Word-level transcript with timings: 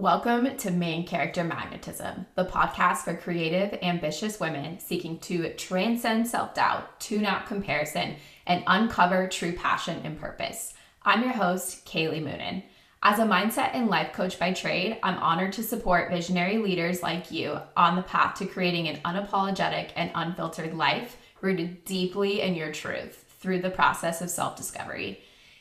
Welcome 0.00 0.56
to 0.56 0.70
Main 0.70 1.06
Character 1.06 1.44
Magnetism, 1.44 2.24
the 2.34 2.46
podcast 2.46 3.00
for 3.02 3.14
creative, 3.14 3.78
ambitious 3.82 4.40
women 4.40 4.80
seeking 4.80 5.18
to 5.18 5.52
transcend 5.56 6.26
self 6.26 6.54
doubt, 6.54 6.98
tune 7.00 7.26
out 7.26 7.46
comparison, 7.46 8.16
and 8.46 8.64
uncover 8.66 9.28
true 9.28 9.52
passion 9.52 10.00
and 10.02 10.18
purpose. 10.18 10.72
I'm 11.02 11.22
your 11.22 11.34
host, 11.34 11.84
Kailey 11.84 12.22
Moonen. 12.22 12.62
As 13.02 13.18
a 13.18 13.24
mindset 13.24 13.74
and 13.74 13.88
life 13.90 14.14
coach 14.14 14.38
by 14.38 14.54
trade, 14.54 14.98
I'm 15.02 15.18
honored 15.18 15.52
to 15.52 15.62
support 15.62 16.10
visionary 16.10 16.56
leaders 16.56 17.02
like 17.02 17.30
you 17.30 17.58
on 17.76 17.94
the 17.94 18.02
path 18.02 18.36
to 18.38 18.46
creating 18.46 18.88
an 18.88 19.00
unapologetic 19.04 19.90
and 19.96 20.10
unfiltered 20.14 20.72
life 20.72 21.18
rooted 21.42 21.84
deeply 21.84 22.40
in 22.40 22.54
your 22.54 22.72
truth 22.72 23.26
through 23.38 23.60
the 23.60 23.68
process 23.68 24.22
of 24.22 24.30
self 24.30 24.56
discovery. 24.56 25.20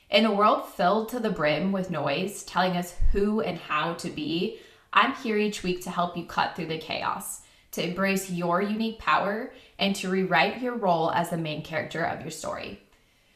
In 0.10 0.26
a 0.26 0.34
world 0.34 0.68
filled 0.68 1.10
to 1.10 1.20
the 1.20 1.30
brim 1.30 1.72
with 1.72 1.92
noise 1.92 2.42
telling 2.42 2.76
us 2.76 2.96
who 3.12 3.42
and 3.42 3.60
how 3.60 3.94
to 3.94 4.10
be, 4.10 4.60
I'm 4.92 5.14
here 5.14 5.38
each 5.38 5.62
week 5.62 5.84
to 5.84 5.92
help 5.92 6.18
you 6.18 6.26
cut 6.26 6.56
through 6.56 6.66
the 6.66 6.80
chaos, 6.80 7.42
to 7.74 7.84
embrace 7.88 8.32
your 8.32 8.60
unique 8.60 8.98
power, 8.98 9.54
and 9.78 9.96
to 9.98 10.10
rewrite 10.10 10.64
your 10.64 10.76
role 10.76 11.12
as 11.12 11.30
the 11.30 11.38
main 11.38 11.62
character 11.62 12.04
of 12.04 12.22
your 12.22 12.32
story. 12.32 12.82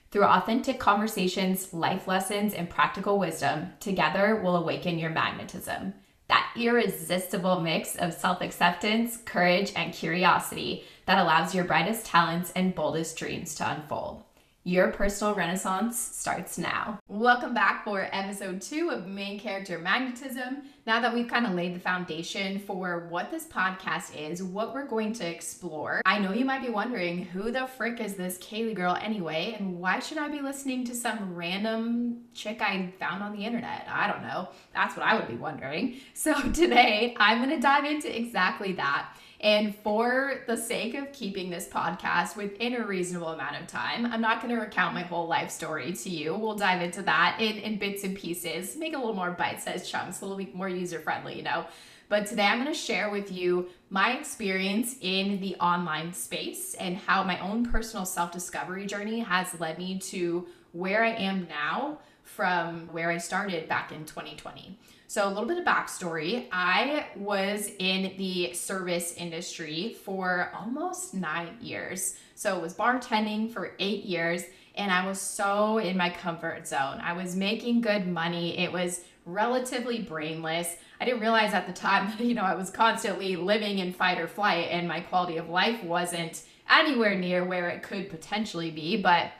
Through 0.09 0.23
authentic 0.23 0.79
conversations, 0.79 1.71
life 1.75 2.07
lessons, 2.07 2.55
and 2.55 2.67
practical 2.67 3.19
wisdom, 3.19 3.73
together 3.79 4.41
we'll 4.43 4.55
awaken 4.55 4.97
your 4.97 5.11
magnetism. 5.11 5.93
That 6.27 6.55
irresistible 6.57 7.61
mix 7.61 7.95
of 7.97 8.13
self 8.13 8.41
acceptance, 8.41 9.17
courage, 9.25 9.73
and 9.75 9.93
curiosity 9.93 10.85
that 11.05 11.19
allows 11.19 11.53
your 11.53 11.65
brightest 11.65 12.07
talents 12.07 12.51
and 12.55 12.73
boldest 12.73 13.15
dreams 13.15 13.53
to 13.55 13.69
unfold. 13.69 14.23
Your 14.65 14.91
personal 14.91 15.35
renaissance 15.35 15.99
starts 15.99 16.57
now. 16.57 16.97
Welcome 17.09 17.53
back 17.53 17.83
for 17.83 18.07
episode 18.13 18.61
two 18.61 18.91
of 18.91 19.07
Main 19.07 19.37
Character 19.37 19.77
Magnetism. 19.77 20.61
Now 20.87 21.01
that 21.01 21.13
we've 21.13 21.27
kind 21.27 21.45
of 21.45 21.51
laid 21.51 21.75
the 21.75 21.81
foundation 21.81 22.59
for 22.59 23.07
what 23.09 23.29
this 23.29 23.45
podcast 23.45 24.15
is, 24.15 24.41
what 24.41 24.73
we're 24.73 24.87
going 24.87 25.11
to 25.15 25.27
explore, 25.27 26.01
I 26.05 26.17
know 26.17 26.31
you 26.31 26.45
might 26.45 26.61
be 26.61 26.69
wondering 26.69 27.25
who 27.25 27.51
the 27.51 27.67
frick 27.67 27.99
is 27.99 28.15
this 28.15 28.37
Kailey 28.37 28.73
girl 28.73 28.97
anyway, 29.01 29.53
and 29.59 29.79
why 29.81 29.99
should 29.99 30.17
I 30.17 30.29
be 30.29 30.39
listening 30.39 30.85
to 30.85 30.95
some 30.95 31.35
random 31.35 32.21
chick 32.33 32.61
I 32.61 32.89
found 32.97 33.21
on 33.21 33.35
the 33.35 33.43
internet? 33.43 33.85
I 33.91 34.07
don't 34.07 34.23
know. 34.23 34.47
That's 34.73 34.95
what 34.95 35.05
I 35.05 35.15
would 35.15 35.27
be 35.27 35.35
wondering. 35.35 35.97
So 36.13 36.39
today, 36.53 37.15
I'm 37.19 37.39
going 37.39 37.49
to 37.49 37.59
dive 37.59 37.83
into 37.83 38.17
exactly 38.17 38.71
that 38.73 39.13
and 39.43 39.75
for 39.75 40.35
the 40.47 40.55
sake 40.55 40.95
of 40.95 41.11
keeping 41.11 41.49
this 41.49 41.67
podcast 41.67 42.37
within 42.37 42.75
a 42.75 42.87
reasonable 42.87 43.27
amount 43.27 43.61
of 43.61 43.67
time, 43.67 44.05
I'm 44.05 44.21
not 44.21 44.41
going 44.41 44.55
to 44.55 44.59
recount 44.59 44.95
my 44.95 45.01
whole 45.01 45.27
life 45.27 45.51
story 45.51 45.91
to 45.91 46.09
you. 46.09 46.33
We'll 46.33 46.55
dive 46.55 46.81
into 46.81 47.01
that 47.01 47.35
in, 47.41 47.57
in 47.57 47.77
bits 47.77 48.05
and 48.05 48.17
pieces, 48.17 48.77
make 48.77 48.95
a 48.95 48.97
little 48.97 49.13
more 49.13 49.31
bite 49.31 49.61
sized 49.61 49.91
chunks, 49.91 50.21
a 50.21 50.25
little 50.25 50.37
bit 50.37 50.55
more 50.55 50.69
user 50.69 50.97
friendly, 50.97 51.35
you 51.35 51.43
know. 51.43 51.65
But 52.07 52.25
today 52.25 52.43
I'm 52.43 52.61
going 52.61 52.73
to 52.73 52.79
share 52.79 53.09
with 53.09 53.33
you 53.33 53.67
my 53.89 54.13
experience 54.13 54.95
in 55.01 55.41
the 55.41 55.55
online 55.55 56.13
space 56.13 56.75
and 56.75 56.95
how 56.95 57.23
my 57.23 57.37
own 57.39 57.65
personal 57.65 58.05
self 58.05 58.31
discovery 58.31 58.85
journey 58.85 59.19
has 59.19 59.59
led 59.59 59.77
me 59.77 59.99
to 59.99 60.47
where 60.71 61.03
I 61.03 61.09
am 61.09 61.47
now 61.49 61.99
from 62.23 62.87
where 62.91 63.11
I 63.11 63.17
started 63.17 63.67
back 63.69 63.91
in 63.91 64.05
2020. 64.05 64.77
So, 65.07 65.27
a 65.27 65.29
little 65.29 65.45
bit 65.45 65.59
of 65.59 65.65
backstory 65.65 66.47
I 66.51 67.07
was 67.15 67.69
in 67.77 68.13
the 68.17 68.53
service 68.53 69.13
industry 69.13 69.95
for 70.03 70.51
almost 70.55 71.13
nine 71.13 71.57
years. 71.61 72.15
So, 72.35 72.57
it 72.57 72.61
was 72.61 72.73
bartending 72.73 73.51
for 73.51 73.73
eight 73.77 74.05
years, 74.05 74.43
and 74.75 74.91
I 74.91 75.05
was 75.05 75.21
so 75.21 75.77
in 75.77 75.97
my 75.97 76.09
comfort 76.09 76.67
zone. 76.67 76.99
I 77.03 77.13
was 77.13 77.35
making 77.35 77.81
good 77.81 78.07
money, 78.07 78.57
it 78.57 78.71
was 78.71 79.01
relatively 79.25 80.01
brainless. 80.01 80.75
I 80.99 81.05
didn't 81.05 81.21
realize 81.21 81.53
at 81.53 81.67
the 81.67 81.73
time 81.73 82.07
that, 82.07 82.19
you 82.25 82.33
know, 82.33 82.43
I 82.43 82.55
was 82.55 82.69
constantly 82.69 83.35
living 83.35 83.79
in 83.79 83.93
fight 83.93 84.19
or 84.19 84.27
flight, 84.27 84.69
and 84.71 84.87
my 84.87 85.01
quality 85.01 85.37
of 85.37 85.49
life 85.49 85.83
wasn't 85.83 86.41
anywhere 86.69 87.15
near 87.15 87.43
where 87.43 87.69
it 87.69 87.83
could 87.83 88.09
potentially 88.09 88.71
be, 88.71 88.97
but 88.97 89.31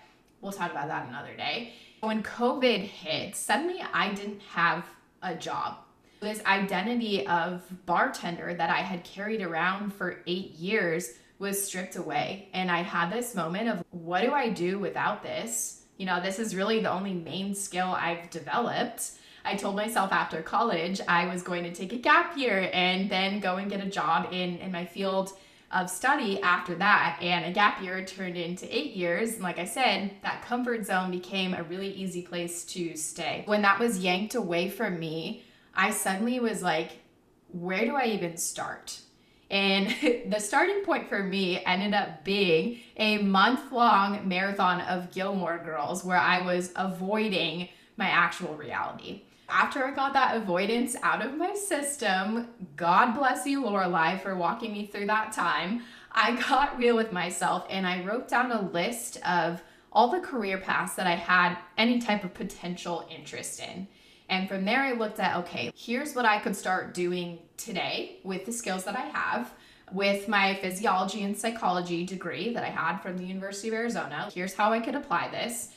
we'll 0.42 0.52
talk 0.52 0.72
about 0.72 0.88
that 0.88 1.08
another 1.08 1.36
day. 1.36 1.74
When 2.04 2.22
COVID 2.22 2.82
hit, 2.82 3.34
suddenly 3.34 3.82
I 3.94 4.14
didn't 4.14 4.42
have 4.52 4.84
a 5.22 5.36
job. 5.36 5.78
This 6.20 6.44
identity 6.44 7.26
of 7.26 7.64
bartender 7.86 8.54
that 8.56 8.70
I 8.70 8.80
had 8.80 9.06
carried 9.06 9.42
around 9.42 9.94
for 9.94 10.20
eight 10.28 10.52
years 10.56 11.12
was 11.40 11.66
stripped 11.66 11.96
away. 11.96 12.50
And 12.52 12.70
I 12.70 12.82
had 12.82 13.10
this 13.10 13.36
moment 13.36 13.70
of 13.70 13.86
what 13.92 14.20
do 14.20 14.34
I 14.34 14.50
do 14.50 14.80
without 14.80 15.24
this? 15.24 15.84
You 15.96 16.06
know, 16.06 16.20
this 16.22 16.40
is 16.40 16.58
really 16.58 16.82
the 16.82 16.92
only 16.92 17.14
main 17.14 17.56
skill 17.56 17.96
I've 17.98 18.30
developed. 18.30 19.12
I 19.46 19.56
told 19.56 19.78
myself 19.78 20.12
after 20.12 20.42
college 20.42 21.00
I 21.08 21.28
was 21.28 21.42
going 21.42 21.64
to 21.64 21.74
take 21.74 21.94
a 21.94 21.98
gap 21.98 22.38
year 22.38 22.70
and 22.74 23.10
then 23.10 23.40
go 23.40 23.56
and 23.56 23.72
get 23.72 23.80
a 23.80 23.90
job 23.90 24.28
in, 24.34 24.58
in 24.58 24.74
my 24.74 24.86
field 24.86 25.32
of 25.74 25.90
study 25.90 26.42
after 26.42 26.76
that. 26.76 27.18
And 27.22 27.46
a 27.46 27.52
gap 27.52 27.82
year 27.82 28.04
turned 28.06 28.38
into 28.38 28.66
eight 28.76 28.94
years. 28.94 29.34
And 29.34 29.42
like 29.42 29.60
I 29.60 29.66
said, 29.66 30.12
that 30.22 30.46
comfort 30.46 30.86
zone 30.86 31.12
became 31.12 31.54
a 31.54 31.64
really 31.64 31.92
easy 31.92 32.22
place 32.22 32.64
to 32.66 32.96
stay. 32.96 33.44
When 33.46 33.62
that 33.64 33.80
was 33.80 34.00
yanked 34.00 34.36
away 34.36 34.70
from 34.70 35.00
me, 35.00 35.44
I 35.76 35.92
suddenly 35.92 36.40
was 36.40 36.62
like, 36.62 36.92
where 37.52 37.86
do 37.86 37.96
I 37.96 38.06
even 38.06 38.38
start? 38.38 39.00
And 39.50 39.94
the 40.32 40.40
starting 40.40 40.84
point 40.84 41.10
for 41.10 41.24
me 41.24 41.64
ended 41.66 41.94
up 41.94 42.24
being 42.24 42.80
a 42.98 43.18
month 43.20 43.72
long 43.72 44.28
marathon 44.28 44.82
of 44.82 45.12
Gilmore 45.12 45.62
Girls 45.64 46.04
where 46.04 46.18
I 46.18 46.42
was 46.42 46.72
avoiding 46.76 47.70
my 47.98 48.08
actual 48.08 48.56
reality 48.56 49.24
after 49.54 49.86
I 49.86 49.92
got 49.92 50.14
that 50.14 50.36
avoidance 50.36 50.96
out 51.04 51.24
of 51.24 51.38
my 51.38 51.54
system, 51.54 52.48
God 52.76 53.14
bless 53.14 53.46
you, 53.46 53.62
Lorelai, 53.62 54.20
for 54.20 54.36
walking 54.36 54.74
me 54.74 54.88
through 54.88 55.06
that 55.06 55.32
time. 55.32 55.84
I 56.12 56.36
got 56.50 56.78
real 56.80 56.96
with 56.96 57.12
myself 57.12 57.68
and 57.70 57.86
I 57.86 58.04
wrote 58.04 58.28
down 58.28 58.52
a 58.52 58.62
list 58.62 59.20
of 59.24 59.62
all 59.92 60.10
the 60.10 60.20
career 60.20 60.58
paths 60.58 60.96
that 60.96 61.06
I 61.06 61.16
had 61.16 61.56
any 61.78 62.00
type 62.00 62.24
of 62.24 62.34
potential 62.34 63.08
interest 63.16 63.60
in. 63.60 63.88
And 64.28 64.50
from 64.50 64.66
there, 64.66 64.82
I 64.82 64.94
looked 64.94 65.20
at 65.20 65.38
okay, 65.38 65.72
here's 65.76 66.16
what 66.16 66.26
I 66.26 66.40
could 66.40 66.56
start 66.56 66.96
doing 66.96 67.38
today 67.56 68.18
with 68.24 68.46
the 68.46 68.52
skills 68.52 68.86
that 68.86 68.96
I 68.96 69.06
have 69.06 69.54
with 69.92 70.28
my 70.28 70.56
physiology 70.56 71.22
and 71.22 71.38
psychology 71.38 72.04
degree 72.04 72.52
that 72.54 72.64
I 72.64 72.70
had 72.70 72.98
from 72.98 73.20
the 73.20 73.26
University 73.26 73.68
of 73.68 73.76
Arizona. 73.76 74.32
Here's 74.34 74.56
how 74.56 74.74
I 74.74 74.80
could 74.80 74.96
apply 74.96 75.30
this 75.30 75.70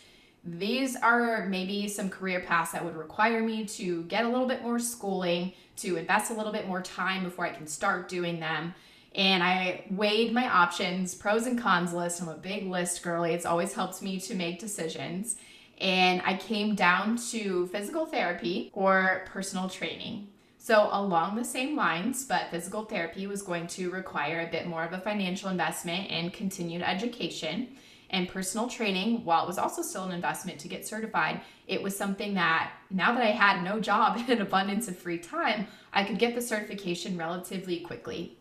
these 0.47 0.95
are 0.97 1.47
maybe 1.47 1.89
some 1.89 2.09
career 2.09 2.41
paths 2.41 2.73
that 2.73 2.85
would 2.85 2.97
require 2.97 3.43
me 3.43 3.65
to 3.67 4.05
get 4.05 4.25
a 4.25 4.29
little 4.29 4.47
bit 4.47 4.63
more 4.63 4.79
schooling, 4.79 5.53
to 5.79 5.97
invest 5.97 6.31
a 6.31 6.35
little 6.35 6.53
bit 6.53 6.69
more 6.69 6.81
time 6.81 7.25
before 7.25 7.45
I 7.45 7.51
can 7.51 7.67
start 7.67 8.09
doing 8.09 8.39
them. 8.39 8.75
And 9.15 9.43
I 9.43 9.85
weighed 9.91 10.33
my 10.33 10.49
options, 10.49 11.15
pros 11.15 11.47
and 11.47 11.59
cons 11.59 11.93
list. 11.93 12.23
I'm 12.23 12.29
a 12.29 12.35
big 12.35 12.67
list 12.67 13.03
girly. 13.03 13.33
It's 13.33 13.47
always 13.47 13.73
helped 13.73 14.03
me 14.03 14.21
to 14.21 14.35
make 14.35 14.61
decisions. 14.61 15.37
And 15.81 16.23
I 16.25 16.37
came 16.37 16.75
down 16.75 17.17
to 17.31 17.67
physical 17.67 18.07
therapy 18.07 18.71
or 18.73 19.25
personal 19.27 19.69
training. 19.69 20.29
So, 20.59 20.89
along 20.91 21.37
the 21.37 21.45
same 21.45 21.77
lines, 21.77 22.25
but 22.25 22.51
physical 22.51 22.85
therapy 22.85 23.27
was 23.27 23.43
going 23.43 23.69
to 23.69 23.91
require 23.91 24.41
a 24.41 24.51
bit 24.51 24.67
more 24.67 24.85
of 24.85 24.93
a 24.93 24.99
financial 24.99 25.49
investment 25.49 26.11
and 26.11 26.33
continued 26.33 26.83
education 26.83 27.77
and 28.11 28.29
personal 28.29 28.69
training, 28.69 29.25
while 29.25 29.45
it 29.45 29.47
was 29.47 29.59
also 29.59 29.83
still 29.83 30.05
an 30.05 30.13
investment 30.13 30.59
to 30.61 30.69
get 30.69 30.87
certified, 30.87 31.41
it 31.67 31.83
was 31.83 31.97
something 31.97 32.35
that 32.35 32.73
now 32.91 33.13
that 33.13 33.23
I 33.23 33.33
had 33.33 33.65
no 33.65 33.81
job 33.81 34.17
and 34.21 34.29
an 34.29 34.43
abundance 34.43 34.89
of 34.89 34.97
free 34.97 35.19
time, 35.19 35.67
I 35.93 36.05
could 36.05 36.19
get 36.19 36.35
the 36.35 36.43
certification 36.43 37.17
relatively 37.17 37.81
quickly. 37.81 38.37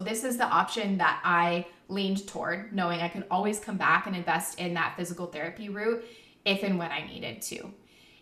This 0.00 0.24
is 0.24 0.36
the 0.36 0.46
option 0.46 0.98
that 0.98 1.20
I 1.24 1.66
leaned 1.88 2.26
toward, 2.26 2.72
knowing 2.72 3.00
I 3.00 3.08
could 3.08 3.24
always 3.30 3.60
come 3.60 3.76
back 3.76 4.06
and 4.06 4.16
invest 4.16 4.58
in 4.58 4.74
that 4.74 4.94
physical 4.96 5.26
therapy 5.26 5.68
route 5.68 6.04
if 6.44 6.62
and 6.62 6.78
when 6.78 6.90
I 6.90 7.06
needed 7.06 7.42
to. 7.42 7.72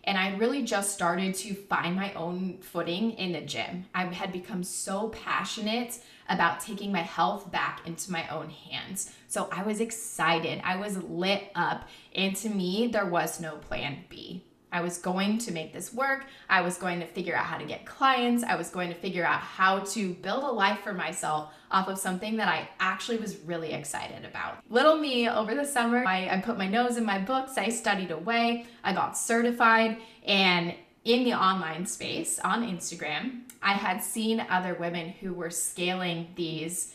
And 0.03 0.17
I 0.17 0.35
really 0.37 0.63
just 0.63 0.93
started 0.93 1.35
to 1.35 1.53
find 1.53 1.95
my 1.95 2.13
own 2.13 2.57
footing 2.59 3.11
in 3.11 3.33
the 3.33 3.41
gym. 3.41 3.85
I 3.93 4.05
had 4.05 4.31
become 4.31 4.63
so 4.63 5.09
passionate 5.09 5.99
about 6.27 6.59
taking 6.59 6.91
my 6.91 7.01
health 7.01 7.51
back 7.51 7.81
into 7.85 8.11
my 8.11 8.27
own 8.29 8.49
hands. 8.49 9.11
So 9.27 9.47
I 9.51 9.63
was 9.63 9.79
excited. 9.79 10.61
I 10.63 10.77
was 10.77 10.97
lit 11.03 11.51
up. 11.55 11.87
And 12.15 12.35
to 12.37 12.49
me, 12.49 12.87
there 12.87 13.05
was 13.05 13.39
no 13.39 13.57
plan 13.57 14.05
B. 14.09 14.43
I 14.71 14.81
was 14.81 14.97
going 14.97 15.37
to 15.39 15.51
make 15.51 15.73
this 15.73 15.93
work. 15.93 16.25
I 16.49 16.61
was 16.61 16.77
going 16.77 16.99
to 17.01 17.05
figure 17.05 17.35
out 17.35 17.45
how 17.45 17.57
to 17.57 17.65
get 17.65 17.85
clients. 17.85 18.43
I 18.43 18.55
was 18.55 18.69
going 18.69 18.89
to 18.89 18.95
figure 18.95 19.25
out 19.25 19.39
how 19.39 19.79
to 19.79 20.13
build 20.15 20.43
a 20.43 20.51
life 20.51 20.79
for 20.79 20.93
myself 20.93 21.53
off 21.69 21.87
of 21.87 21.97
something 21.97 22.37
that 22.37 22.47
I 22.47 22.69
actually 22.79 23.17
was 23.17 23.37
really 23.37 23.73
excited 23.73 24.25
about. 24.25 24.57
Little 24.69 24.97
me 24.97 25.29
over 25.29 25.55
the 25.55 25.65
summer, 25.65 26.05
I, 26.05 26.29
I 26.29 26.41
put 26.41 26.57
my 26.57 26.67
nose 26.67 26.97
in 26.97 27.05
my 27.05 27.19
books. 27.19 27.57
I 27.57 27.69
studied 27.69 28.11
away. 28.11 28.65
I 28.83 28.93
got 28.93 29.17
certified. 29.17 29.97
And 30.25 30.75
in 31.03 31.23
the 31.23 31.33
online 31.33 31.85
space 31.85 32.39
on 32.39 32.63
Instagram, 32.63 33.41
I 33.61 33.73
had 33.73 34.03
seen 34.03 34.45
other 34.49 34.75
women 34.75 35.09
who 35.09 35.33
were 35.33 35.49
scaling 35.49 36.27
these 36.35 36.93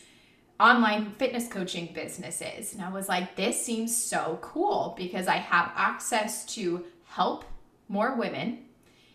online 0.59 1.13
fitness 1.17 1.47
coaching 1.47 1.91
businesses. 1.93 2.73
And 2.73 2.81
I 2.81 2.89
was 2.89 3.07
like, 3.07 3.35
this 3.35 3.63
seems 3.63 3.95
so 3.95 4.39
cool 4.41 4.95
because 4.97 5.27
I 5.27 5.35
have 5.35 5.71
access 5.75 6.45
to 6.55 6.85
help 7.05 7.45
more 7.87 8.15
women. 8.15 8.59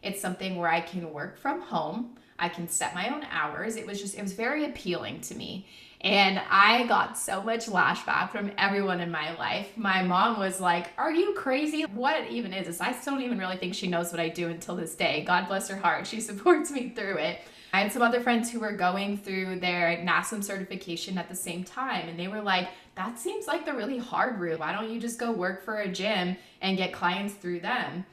It's 0.03 0.21
something 0.21 0.57
where 0.57 0.69
I 0.69 0.81
can 0.81 1.13
work 1.13 1.39
from 1.39 1.61
home. 1.61 2.17
I 2.39 2.49
can 2.49 2.69
set 2.69 2.95
my 2.95 3.15
own 3.15 3.25
hours. 3.31 3.77
It 3.77 3.87
was 3.87 4.01
just, 4.01 4.17
it 4.17 4.23
was 4.23 4.33
very 4.33 4.65
appealing 4.65 5.21
to 5.23 5.35
me. 5.35 5.67
And 6.01 6.41
I 6.51 6.85
got 6.89 7.17
so 7.17 7.41
much 7.41 7.67
lashback 7.67 8.31
from 8.31 8.51
everyone 8.59 9.01
in 9.01 9.13
my 9.13 9.37
life. 9.37 9.69
My 9.77 10.03
mom 10.03 10.41
was 10.41 10.61
like, 10.61 10.91
Are 10.99 11.13
you 11.13 11.33
crazy? 11.35 11.83
What 11.83 12.29
even 12.29 12.53
is 12.53 12.67
this? 12.67 12.81
I 12.81 12.91
still 12.91 13.15
don't 13.15 13.23
even 13.23 13.39
really 13.39 13.57
think 13.57 13.75
she 13.75 13.87
knows 13.87 14.11
what 14.11 14.21
I 14.21 14.29
do 14.29 14.49
until 14.49 14.75
this 14.75 14.97
day. 14.97 15.23
God 15.25 15.47
bless 15.47 15.69
her 15.69 15.77
heart. 15.77 16.09
She 16.09 16.21
supports 16.29 16.73
me 16.73 16.89
through 16.89 17.19
it. 17.19 17.41
I 17.73 17.81
had 17.81 17.93
some 17.93 18.03
other 18.03 18.21
friends 18.21 18.51
who 18.51 18.61
were 18.61 18.73
going 18.73 19.17
through 19.17 19.61
their 19.61 19.97
NASM 19.97 20.43
certification 20.45 21.17
at 21.17 21.29
the 21.29 21.37
same 21.37 21.65
time, 21.65 22.09
and 22.09 22.19
they 22.19 22.27
were 22.27 22.43
like, 22.43 22.69
That 22.97 23.21
seems 23.21 23.47
like 23.47 23.65
the 23.65 23.73
really 23.73 23.99
hard 23.99 24.41
route. 24.41 24.59
Why 24.59 24.73
don't 24.73 24.91
you 24.91 25.01
just 25.01 25.21
go 25.21 25.31
work 25.31 25.65
for 25.65 25.77
a 25.77 25.89
gym 25.89 26.37
and 26.61 26.77
get 26.77 26.93
clients 26.93 27.35
through 27.35 27.61
them? 27.61 28.05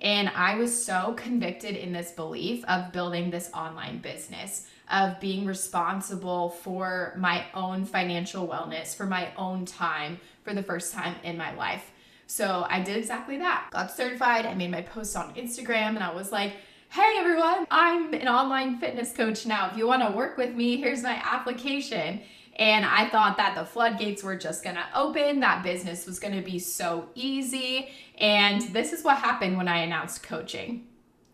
And 0.00 0.28
I 0.28 0.56
was 0.56 0.84
so 0.84 1.14
convicted 1.16 1.76
in 1.76 1.92
this 1.92 2.12
belief 2.12 2.64
of 2.66 2.92
building 2.92 3.30
this 3.30 3.50
online 3.54 3.98
business, 3.98 4.66
of 4.90 5.18
being 5.20 5.46
responsible 5.46 6.50
for 6.50 7.14
my 7.16 7.44
own 7.54 7.84
financial 7.84 8.46
wellness, 8.46 8.94
for 8.94 9.06
my 9.06 9.28
own 9.36 9.64
time 9.64 10.20
for 10.42 10.52
the 10.52 10.62
first 10.62 10.92
time 10.92 11.14
in 11.22 11.38
my 11.38 11.54
life. 11.54 11.90
So 12.26 12.66
I 12.68 12.80
did 12.80 12.96
exactly 12.96 13.38
that. 13.38 13.68
Got 13.70 13.92
certified, 13.92 14.46
I 14.46 14.54
made 14.54 14.70
my 14.70 14.82
post 14.82 15.16
on 15.16 15.34
Instagram, 15.34 15.90
and 15.90 16.00
I 16.00 16.12
was 16.12 16.32
like, 16.32 16.54
Hey 16.90 17.16
everyone, 17.18 17.66
I'm 17.72 18.14
an 18.14 18.28
online 18.28 18.78
fitness 18.78 19.12
coach 19.12 19.46
now. 19.46 19.68
If 19.68 19.76
you 19.76 19.86
want 19.86 20.06
to 20.06 20.16
work 20.16 20.36
with 20.36 20.54
me, 20.54 20.76
here's 20.76 21.02
my 21.02 21.20
application. 21.24 22.20
And 22.56 22.84
I 22.84 23.08
thought 23.08 23.36
that 23.36 23.54
the 23.56 23.64
floodgates 23.64 24.22
were 24.22 24.36
just 24.36 24.62
going 24.62 24.76
to 24.76 24.84
open, 24.94 25.40
that 25.40 25.62
business 25.64 26.06
was 26.06 26.20
going 26.20 26.34
to 26.34 26.42
be 26.42 26.58
so 26.58 27.08
easy. 27.14 27.88
And 28.18 28.62
this 28.72 28.92
is 28.92 29.02
what 29.02 29.18
happened 29.18 29.56
when 29.56 29.68
I 29.68 29.78
announced 29.78 30.22
coaching. 30.22 30.86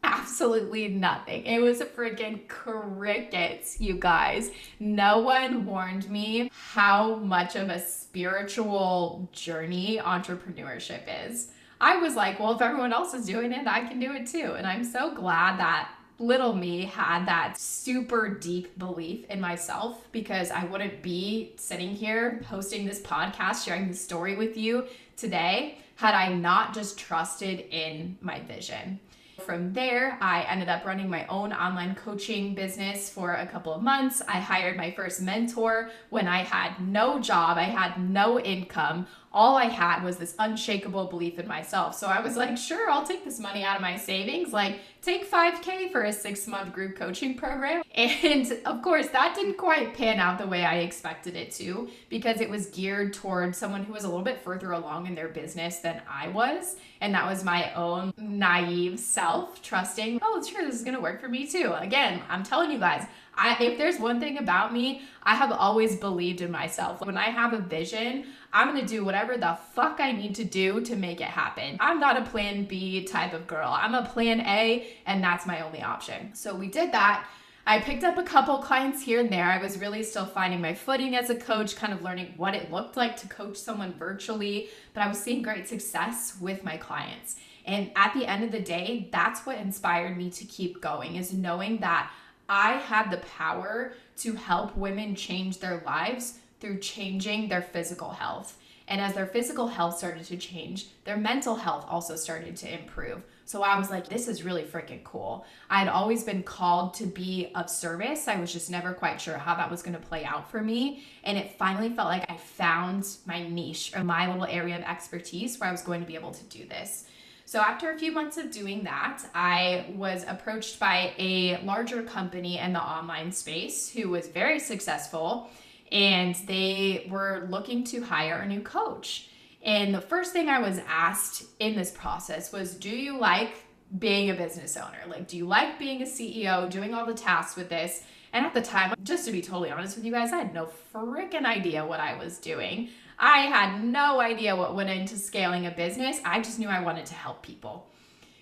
Absolutely 0.02 0.88
nothing. 0.88 1.44
It 1.44 1.61
was 1.61 1.82
a 1.82 1.87
freaking 1.87 2.49
crickets, 2.49 3.78
you 3.81 3.94
guys. 3.94 4.50
No 4.78 5.19
one 5.19 5.67
warned 5.67 6.08
me 6.08 6.50
how 6.52 7.17
much 7.17 7.55
of 7.55 7.69
a 7.69 7.78
spiritual 7.78 9.28
journey 9.32 10.00
entrepreneurship 10.02 11.02
is. 11.26 11.49
I 11.82 11.96
was 11.96 12.14
like, 12.14 12.40
well, 12.40 12.52
if 12.52 12.62
everyone 12.62 12.93
else 12.93 13.12
is 13.12 13.26
doing 13.26 13.52
it, 13.52 13.66
I 13.66 13.81
can 13.87 14.00
do 14.00 14.12
it 14.12 14.26
too. 14.26 14.55
And 14.56 14.66
I'm 14.66 14.84
so 14.84 15.14
glad 15.14 15.58
that 15.58 15.90
little 16.20 16.52
me 16.52 16.84
had 16.84 17.26
that 17.26 17.58
super 17.58 18.28
deep 18.28 18.78
belief 18.78 19.25
in 19.31 19.40
myself 19.40 20.06
because 20.12 20.50
I 20.50 20.64
wouldn't 20.67 21.02
be 21.02 21.55
sitting 21.56 21.94
here 21.94 22.43
hosting 22.46 22.84
this 22.84 23.00
podcast, 23.00 23.64
sharing 23.64 23.88
this 23.88 24.00
story 24.00 24.37
with 24.37 24.56
you 24.56 24.87
today 25.17 25.78
had 25.96 26.14
I 26.14 26.32
not 26.32 26.75
just 26.75 26.99
trusted 26.99 27.61
in 27.70 28.19
my 28.20 28.40
vision. 28.40 29.00
From 29.40 29.72
there, 29.72 30.19
I 30.20 30.43
ended 30.43 30.69
up 30.69 30.84
running 30.84 31.08
my 31.08 31.26
own 31.26 31.52
online 31.52 31.94
coaching 31.94 32.55
business 32.55 33.08
for 33.08 33.34
a 33.34 33.46
couple 33.46 33.73
of 33.73 33.82
months. 33.82 34.20
I 34.28 34.38
hired 34.38 34.76
my 34.76 34.90
first 34.90 35.23
mentor 35.23 35.90
when 36.11 36.28
I 36.28 36.43
had 36.43 36.78
no 36.87 37.19
job, 37.19 37.56
I 37.56 37.62
had 37.62 37.99
no 37.99 38.38
income 38.38 39.06
all 39.32 39.56
I 39.56 39.67
had 39.67 40.03
was 40.03 40.17
this 40.17 40.35
unshakable 40.38 41.06
belief 41.06 41.38
in 41.38 41.47
myself. 41.47 41.94
So 41.94 42.09
I 42.09 42.21
was 42.21 42.37
like, 42.37 42.56
sure, 42.56 42.91
I'll 42.91 43.06
take 43.06 43.25
this 43.25 43.38
money 43.38 43.62
out 43.62 43.77
of 43.77 43.82
my 43.82 43.97
savings. 43.97 44.53
Like, 44.53 44.81
take 45.03 45.31
5K 45.31 45.93
for 45.93 46.03
a 46.03 46.12
six 46.12 46.49
month 46.49 46.73
group 46.73 46.97
coaching 46.97 47.37
program. 47.37 47.82
And 47.94 48.61
of 48.65 48.82
course, 48.82 49.09
that 49.09 49.35
didn't 49.35 49.56
quite 49.56 49.94
pan 49.94 50.19
out 50.19 50.38
the 50.38 50.47
way 50.47 50.65
I 50.65 50.79
expected 50.79 51.37
it 51.37 51.53
to 51.53 51.88
because 52.09 52.41
it 52.41 52.49
was 52.49 52.67
geared 52.67 53.12
towards 53.12 53.59
someone 53.59 53.85
who 53.85 53.93
was 53.93 54.05
a 54.05 54.09
little 54.09 54.25
bit 54.25 54.41
further 54.41 54.73
along 54.73 55.06
in 55.06 55.15
their 55.15 55.29
business 55.29 55.79
than 55.79 56.00
I 56.09 56.29
was. 56.29 56.76
And 57.00 57.15
that 57.15 57.26
was 57.26 57.44
my 57.44 57.73
own 57.75 58.12
naive 58.17 58.99
self 58.99 59.62
trusting, 59.62 60.19
oh, 60.23 60.43
sure, 60.43 60.65
this 60.65 60.76
is 60.76 60.83
to 60.85 61.00
work 61.00 61.21
for 61.21 61.29
me 61.29 61.47
too. 61.47 61.73
Again, 61.79 62.23
I'm 62.29 62.43
telling 62.43 62.71
you 62.71 62.79
guys, 62.79 63.06
I, 63.40 63.56
if 63.58 63.78
there's 63.78 63.98
one 63.98 64.20
thing 64.20 64.37
about 64.37 64.70
me, 64.70 65.00
I 65.22 65.34
have 65.34 65.50
always 65.50 65.96
believed 65.96 66.42
in 66.42 66.50
myself. 66.50 67.00
When 67.00 67.16
I 67.16 67.31
have 67.31 67.54
a 67.54 67.58
vision, 67.58 68.26
I'm 68.52 68.69
gonna 68.69 68.87
do 68.87 69.02
whatever 69.02 69.38
the 69.38 69.58
fuck 69.72 69.98
I 69.98 70.12
need 70.12 70.34
to 70.34 70.44
do 70.44 70.82
to 70.82 70.94
make 70.94 71.22
it 71.22 71.28
happen. 71.28 71.78
I'm 71.81 71.98
not 71.98 72.19
a 72.19 72.22
plan 72.22 72.64
B 72.64 73.02
type 73.04 73.32
of 73.32 73.46
girl. 73.46 73.70
I'm 73.70 73.94
a 73.94 74.04
plan 74.04 74.40
A, 74.40 74.87
and 75.06 75.25
that's 75.25 75.46
my 75.46 75.62
only 75.62 75.82
option. 75.82 76.34
So 76.34 76.54
we 76.54 76.69
did 76.69 76.92
that. 76.92 77.26
I 77.66 77.78
picked 77.78 78.04
up 78.04 78.19
a 78.19 78.22
couple 78.22 78.58
clients 78.58 79.02
here 79.02 79.20
and 79.20 79.31
there. 79.31 79.46
I 79.46 79.62
was 79.62 79.78
really 79.78 80.02
still 80.02 80.26
finding 80.26 80.60
my 80.60 80.75
footing 80.75 81.16
as 81.16 81.31
a 81.31 81.34
coach, 81.34 81.76
kind 81.76 81.94
of 81.94 82.02
learning 82.02 82.34
what 82.37 82.54
it 82.54 82.70
looked 82.70 82.98
like 82.98 83.16
to 83.19 83.28
coach 83.28 83.56
someone 83.56 83.94
virtually, 83.94 84.69
but 84.92 85.02
I 85.02 85.08
was 85.08 85.19
seeing 85.19 85.40
great 85.40 85.66
success 85.66 86.37
with 86.40 86.62
my 86.62 86.76
clients. 86.76 87.37
And 87.64 87.90
at 87.96 88.12
the 88.12 88.26
end 88.26 88.44
of 88.44 88.52
the 88.52 88.60
day, 88.60 89.08
that's 89.12 89.46
what 89.46 89.56
inspired 89.56 90.16
me 90.16 90.31
to 90.31 90.44
keep 90.44 90.82
going 90.82 91.16
is 91.16 91.32
knowing 91.32 91.78
that 91.78 92.10
I 92.50 92.73
had 92.73 93.12
the 93.12 93.19
power 93.19 93.93
to 94.19 94.35
help 94.35 94.76
women 94.76 95.14
change 95.14 95.58
their 95.58 95.82
lives 95.87 96.41
through 96.58 96.81
changing 96.81 97.49
their 97.49 97.62
physical 97.62 98.11
health. 98.11 98.58
And 98.88 99.00
as 99.00 99.14
their 99.14 99.26
physical 99.26 99.69
health 99.69 99.99
started 99.99 100.25
to 100.25 100.37
change, 100.37 100.88
their 101.05 101.17
mental 101.17 101.55
health 101.55 101.87
also 101.88 102.17
started 102.17 102.56
to 102.56 102.75
improve. 102.75 103.23
So 103.44 103.62
I 103.62 103.79
was 103.79 103.88
like, 103.88 104.08
this 104.08 104.26
is 104.26 104.43
really 104.43 104.64
freaking 104.64 105.05
cool. 105.05 105.47
I 105.70 105.79
had 105.79 105.87
always 105.87 106.25
been 106.25 106.43
called 106.43 106.94
to 106.94 107.06
be 107.06 107.52
of 107.55 107.70
service. 107.70 108.26
I 108.26 108.41
was 108.41 108.52
just 108.52 108.69
never 108.69 108.93
quite 108.94 109.20
sure 109.20 109.38
how 109.38 109.55
that 109.55 109.70
was 109.70 109.82
going 109.82 109.94
to 109.94 110.00
play 110.00 110.25
out 110.25 110.50
for 110.50 110.61
me. 110.61 111.05
And 111.23 111.38
it 111.38 111.56
finally 111.56 111.91
felt 111.91 112.08
like 112.08 112.29
I 112.29 112.37
found 112.37 113.06
my 113.26 113.47
niche 113.47 113.93
or 113.94 114.02
my 114.02 114.26
little 114.26 114.44
area 114.44 114.76
of 114.76 114.82
expertise 114.82 115.61
where 115.61 115.69
I 115.69 115.73
was 115.73 115.82
going 115.82 116.00
to 116.00 116.06
be 116.06 116.17
able 116.17 116.32
to 116.32 116.44
do 116.44 116.67
this. 116.67 117.06
So, 117.50 117.58
after 117.58 117.91
a 117.91 117.99
few 117.99 118.12
months 118.12 118.37
of 118.37 118.52
doing 118.52 118.85
that, 118.85 119.25
I 119.35 119.87
was 119.97 120.25
approached 120.29 120.79
by 120.79 121.12
a 121.19 121.61
larger 121.64 122.00
company 122.05 122.58
in 122.58 122.73
the 122.73 122.81
online 122.81 123.32
space 123.32 123.91
who 123.91 124.08
was 124.08 124.29
very 124.29 124.61
successful 124.61 125.50
and 125.91 126.37
they 126.47 127.08
were 127.11 127.49
looking 127.50 127.82
to 127.87 128.02
hire 128.02 128.37
a 128.37 128.47
new 128.47 128.61
coach. 128.61 129.31
And 129.64 129.93
the 129.93 130.00
first 130.00 130.32
thing 130.32 130.49
I 130.49 130.61
was 130.61 130.79
asked 130.87 131.43
in 131.58 131.75
this 131.75 131.91
process 131.91 132.52
was 132.52 132.76
Do 132.76 132.88
you 132.88 133.19
like 133.19 133.64
being 133.99 134.31
a 134.31 134.35
business 134.35 134.76
owner? 134.76 135.00
Like, 135.08 135.26
do 135.26 135.37
you 135.37 135.44
like 135.44 135.76
being 135.76 136.02
a 136.02 136.06
CEO, 136.06 136.70
doing 136.70 136.94
all 136.94 137.05
the 137.05 137.14
tasks 137.14 137.56
with 137.56 137.69
this? 137.69 138.05
And 138.32 138.47
at 138.47 138.55
the 138.55 138.62
time, 138.62 138.94
just 139.02 139.25
to 139.26 139.32
be 139.32 139.43
totally 139.43 139.73
honest 139.73 139.97
with 139.97 140.05
you 140.05 140.12
guys, 140.12 140.32
I 140.32 140.37
had 140.37 140.55
no 140.55 140.69
freaking 140.94 141.47
idea 141.47 141.85
what 141.85 141.99
I 141.99 142.17
was 142.17 142.38
doing. 142.38 142.91
I 143.22 143.40
had 143.40 143.84
no 143.84 144.19
idea 144.19 144.56
what 144.56 144.75
went 144.75 144.88
into 144.88 145.17
scaling 145.19 145.67
a 145.67 145.70
business. 145.70 146.19
I 146.25 146.40
just 146.40 146.58
knew 146.58 146.69
I 146.69 146.81
wanted 146.81 147.05
to 147.06 147.14
help 147.14 147.43
people. 147.43 147.87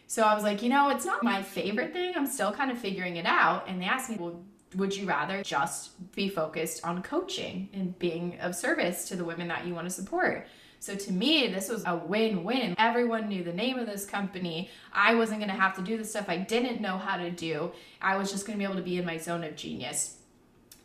So 0.06 0.22
I 0.22 0.34
was 0.34 0.44
like, 0.44 0.62
you 0.62 0.68
know, 0.68 0.88
it's 0.90 1.04
not 1.04 1.24
my 1.24 1.42
favorite 1.42 1.92
thing. 1.92 2.14
I'm 2.16 2.26
still 2.26 2.52
kind 2.52 2.70
of 2.70 2.78
figuring 2.78 3.16
it 3.16 3.26
out. 3.26 3.68
And 3.68 3.82
they 3.82 3.86
asked 3.86 4.08
me, 4.08 4.16
well, 4.18 4.40
would 4.76 4.96
you 4.96 5.04
rather 5.06 5.42
just 5.42 6.12
be 6.14 6.28
focused 6.28 6.84
on 6.84 7.02
coaching 7.02 7.68
and 7.72 7.98
being 7.98 8.38
of 8.40 8.54
service 8.54 9.08
to 9.08 9.16
the 9.16 9.24
women 9.24 9.48
that 9.48 9.66
you 9.66 9.74
want 9.74 9.86
to 9.86 9.92
support? 9.92 10.46
So 10.78 10.94
to 10.94 11.12
me, 11.12 11.48
this 11.48 11.68
was 11.68 11.82
a 11.84 11.96
win 11.96 12.44
win. 12.44 12.76
Everyone 12.78 13.28
knew 13.28 13.42
the 13.42 13.52
name 13.52 13.80
of 13.80 13.86
this 13.86 14.06
company. 14.06 14.70
I 14.92 15.16
wasn't 15.16 15.40
going 15.40 15.50
to 15.50 15.60
have 15.60 15.74
to 15.76 15.82
do 15.82 15.98
the 15.98 16.04
stuff 16.04 16.26
I 16.28 16.36
didn't 16.36 16.80
know 16.80 16.98
how 16.98 17.16
to 17.16 17.32
do. 17.32 17.72
I 18.00 18.16
was 18.16 18.30
just 18.30 18.46
going 18.46 18.56
to 18.56 18.58
be 18.58 18.64
able 18.64 18.76
to 18.76 18.82
be 18.82 18.96
in 18.96 19.04
my 19.04 19.16
zone 19.16 19.42
of 19.42 19.56
genius. 19.56 20.17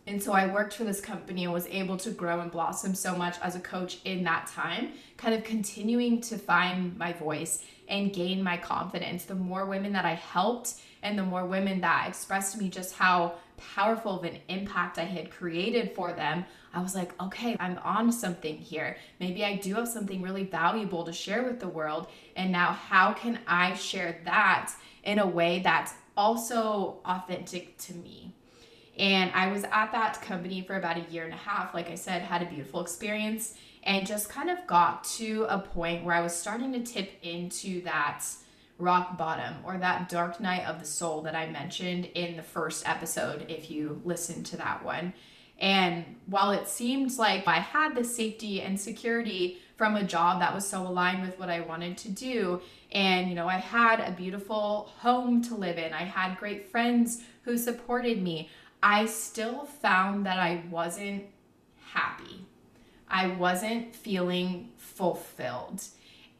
And 0.05 0.21
so 0.21 0.33
I 0.33 0.51
worked 0.51 0.73
for 0.73 0.83
this 0.83 0.99
company 0.99 1.45
and 1.45 1.53
was 1.53 1.67
able 1.67 1.95
to 1.97 2.11
grow 2.11 2.41
and 2.41 2.51
blossom 2.51 2.93
so 2.93 3.15
much 3.15 3.37
as 3.41 3.55
a 3.55 3.59
coach 3.59 3.99
in 4.03 4.23
that 4.25 4.47
time, 4.47 4.91
kind 5.15 5.33
of 5.33 5.43
continuing 5.43 6.19
to 6.21 6.37
find 6.37 6.97
my 6.97 7.13
voice 7.13 7.63
and 7.87 8.13
gain 8.13 8.43
my 8.43 8.57
confidence. 8.57 9.23
The 9.23 9.35
more 9.35 9.65
women 9.65 9.93
that 9.93 10.05
I 10.05 10.15
helped 10.15 10.75
and 11.03 11.17
the 11.17 11.23
more 11.23 11.45
women 11.45 11.81
that 11.81 12.07
expressed 12.07 12.53
to 12.53 12.59
me 12.59 12.69
just 12.69 12.95
how 12.95 13.35
powerful 13.57 14.19
of 14.19 14.25
an 14.25 14.39
impact 14.49 14.97
I 14.97 15.03
had 15.03 15.31
created 15.31 15.93
for 15.95 16.11
them, 16.11 16.45
I 16.73 16.81
was 16.81 16.95
like, 16.95 17.21
okay, 17.21 17.55
I'm 17.59 17.77
on 17.79 18.11
something 18.11 18.57
here. 18.57 18.97
Maybe 19.19 19.45
I 19.45 19.55
do 19.55 19.75
have 19.75 19.87
something 19.87 20.21
really 20.21 20.43
valuable 20.43 21.03
to 21.03 21.13
share 21.13 21.43
with 21.43 21.59
the 21.59 21.67
world. 21.67 22.07
And 22.35 22.51
now, 22.51 22.71
how 22.73 23.13
can 23.13 23.39
I 23.47 23.75
share 23.75 24.19
that 24.25 24.73
in 25.03 25.19
a 25.19 25.27
way 25.27 25.59
that's 25.59 25.93
also 26.17 26.97
authentic 27.05 27.77
to 27.79 27.93
me? 27.93 28.33
And 28.97 29.31
I 29.33 29.51
was 29.51 29.63
at 29.63 29.91
that 29.91 30.21
company 30.21 30.61
for 30.61 30.75
about 30.75 30.97
a 30.97 31.11
year 31.11 31.25
and 31.25 31.33
a 31.33 31.37
half. 31.37 31.73
Like 31.73 31.89
I 31.89 31.95
said, 31.95 32.21
had 32.21 32.41
a 32.41 32.45
beautiful 32.45 32.81
experience 32.81 33.55
and 33.83 34.05
just 34.05 34.29
kind 34.29 34.49
of 34.49 34.65
got 34.67 35.03
to 35.03 35.45
a 35.49 35.59
point 35.59 36.05
where 36.05 36.15
I 36.15 36.21
was 36.21 36.35
starting 36.35 36.71
to 36.73 36.83
tip 36.83 37.11
into 37.21 37.81
that 37.83 38.23
rock 38.77 39.17
bottom 39.17 39.55
or 39.63 39.77
that 39.77 40.09
dark 40.09 40.39
night 40.39 40.65
of 40.65 40.79
the 40.79 40.85
soul 40.85 41.21
that 41.21 41.35
I 41.35 41.49
mentioned 41.49 42.05
in 42.13 42.37
the 42.37 42.43
first 42.43 42.87
episode, 42.87 43.45
if 43.49 43.69
you 43.69 44.01
listened 44.03 44.45
to 44.47 44.57
that 44.57 44.83
one. 44.83 45.13
And 45.59 46.17
while 46.27 46.51
it 46.51 46.67
seemed 46.67 47.17
like 47.17 47.47
I 47.47 47.59
had 47.59 47.95
the 47.95 48.03
safety 48.03 48.61
and 48.61 48.79
security 48.79 49.59
from 49.75 49.95
a 49.95 50.03
job 50.03 50.39
that 50.39 50.53
was 50.53 50.67
so 50.67 50.85
aligned 50.85 51.21
with 51.21 51.39
what 51.39 51.49
I 51.49 51.61
wanted 51.61 51.97
to 51.99 52.09
do, 52.09 52.61
and 52.91 53.29
you 53.29 53.35
know, 53.35 53.47
I 53.47 53.57
had 53.57 53.99
a 53.99 54.11
beautiful 54.11 54.91
home 54.99 55.41
to 55.43 55.55
live 55.55 55.77
in, 55.77 55.93
I 55.93 56.03
had 56.03 56.37
great 56.37 56.69
friends 56.69 57.23
who 57.43 57.57
supported 57.57 58.21
me, 58.21 58.49
I 58.83 59.05
still 59.05 59.63
found 59.63 60.25
that 60.25 60.39
I 60.39 60.61
wasn't 60.69 61.23
happy. 61.93 62.45
I 63.07 63.27
wasn't 63.27 63.95
feeling 63.95 64.71
fulfilled. 64.75 65.85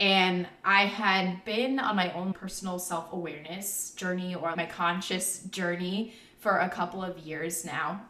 And 0.02 0.46
I 0.66 0.86
had 0.86 1.46
been 1.46 1.80
on 1.80 1.96
my 1.96 2.12
own 2.12 2.34
personal 2.34 2.80
self 2.80 3.14
awareness 3.14 3.92
journey 3.92 4.36
or 4.36 4.54
my 4.58 4.66
conscious 4.66 5.44
journey 5.44 6.16
for 6.40 6.58
a 6.58 6.68
couple 6.68 7.02
of 7.02 7.18
years 7.20 7.64
now. 7.64 8.02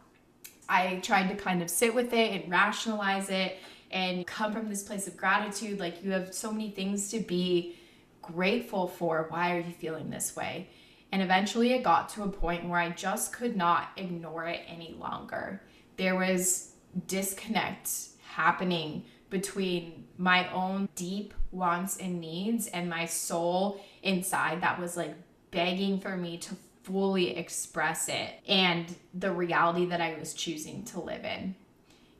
I 0.68 0.96
tried 1.04 1.28
to 1.28 1.36
kind 1.36 1.62
of 1.62 1.70
sit 1.70 1.94
with 1.94 2.12
it 2.13 2.42
and 2.42 2.52
rationalize 2.52 3.30
it 3.30 3.58
and 3.92 4.25
come 4.25 4.52
from 4.52 4.68
this 4.68 4.82
place 4.82 5.06
of 5.06 5.16
gratitude. 5.16 5.80
Like, 5.80 6.04
you 6.04 6.10
have 6.10 6.34
so 6.34 6.52
many 6.52 6.72
things 6.72 7.12
to 7.12 7.20
be 7.20 7.75
grateful 8.24 8.88
for. 8.88 9.28
Why 9.30 9.58
are 9.58 9.60
you 9.60 9.74
feeling 9.74 10.10
this 10.10 10.36
way? 10.36 10.70
And 11.13 11.22
eventually 11.22 11.74
it 11.74 11.84
got 11.84 12.10
to 12.10 12.24
a 12.24 12.27
point 12.27 12.67
where 12.67 12.79
I 12.79 12.89
just 12.89 13.34
could 13.34 13.55
not 13.55 13.91
ignore 13.98 14.48
it 14.48 14.62
any 14.67 14.96
longer. 15.00 15.62
There 15.96 16.15
was 16.15 16.72
disconnect 17.05 17.91
happening 18.25 19.05
between 19.29 20.08
my 20.17 20.51
own 20.51 20.89
deep 20.96 21.36
wants 21.51 21.98
and 21.98 22.20
needs 22.20 22.65
and 22.65 22.89
my 22.89 23.05
soul 23.05 23.79
inside 24.01 24.62
that 24.62 24.82
was 24.82 24.98
like 24.98 25.13
begging 25.51 26.00
for 26.00 26.17
me 26.17 26.39
to 26.39 26.55
fully 26.82 27.38
express 27.38 28.10
it 28.10 28.32
and 28.48 28.96
the 29.13 29.32
reality 29.32 29.86
that 29.86 30.01
I 30.01 30.15
was 30.17 30.34
choosing 30.34 30.84
to 30.86 31.00
live 31.00 31.25
in. 31.25 31.53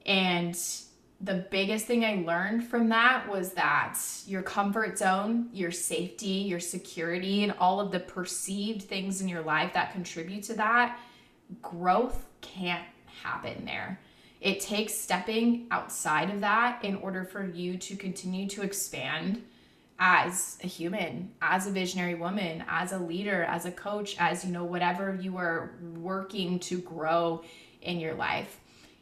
And 0.06 0.56
the 1.24 1.46
biggest 1.50 1.86
thing 1.86 2.04
I 2.04 2.16
learned 2.16 2.68
from 2.68 2.90
that 2.90 3.30
was 3.30 3.54
that 3.54 3.98
your 4.28 4.42
comfort 4.42 4.98
zone, 4.98 5.48
your 5.54 5.72
safety, 5.72 6.28
your 6.28 6.60
security, 6.60 7.44
and 7.44 7.54
all 7.60 7.80
of 7.80 7.92
the 7.92 8.00
perceived 8.02 8.82
things 8.82 9.22
in 9.22 9.30
your 9.30 9.42
life 9.42 9.74
that 9.74 9.94
contribute 9.94 10.44
to 10.44 10.54
that, 10.56 11.00
growth 11.62 12.26
can't 12.42 12.84
happen 13.24 13.64
there. 13.64 14.02
It 14.42 14.60
takes 14.60 14.94
stepping 14.94 15.68
outside 15.72 16.30
of 16.30 16.42
that 16.42 16.84
in 16.84 16.98
order 16.98 17.24
for 17.24 17.48
you 17.48 17.78
to 17.78 17.96
continue 17.96 18.50
to 18.50 18.62
expand 18.62 19.42
as 20.00 20.58
a 20.62 20.68
human, 20.68 21.32
as 21.42 21.68
a 21.68 21.72
visionary 21.72 22.16
woman, 22.16 22.66
as 22.68 22.92
a 22.92 23.00
leader, 23.00 23.44
as 23.44 23.66
a 23.66 23.72
coach, 23.72 24.18
as 24.20 24.44
you 24.44 24.52
know, 24.52 24.66
whatever 24.66 25.18
you 25.22 25.38
are 25.38 25.72
working 25.96 26.60
to 26.60 26.80
grow 26.80 27.42
in 27.82 28.02
your 28.02 28.16
life. 28.16 28.60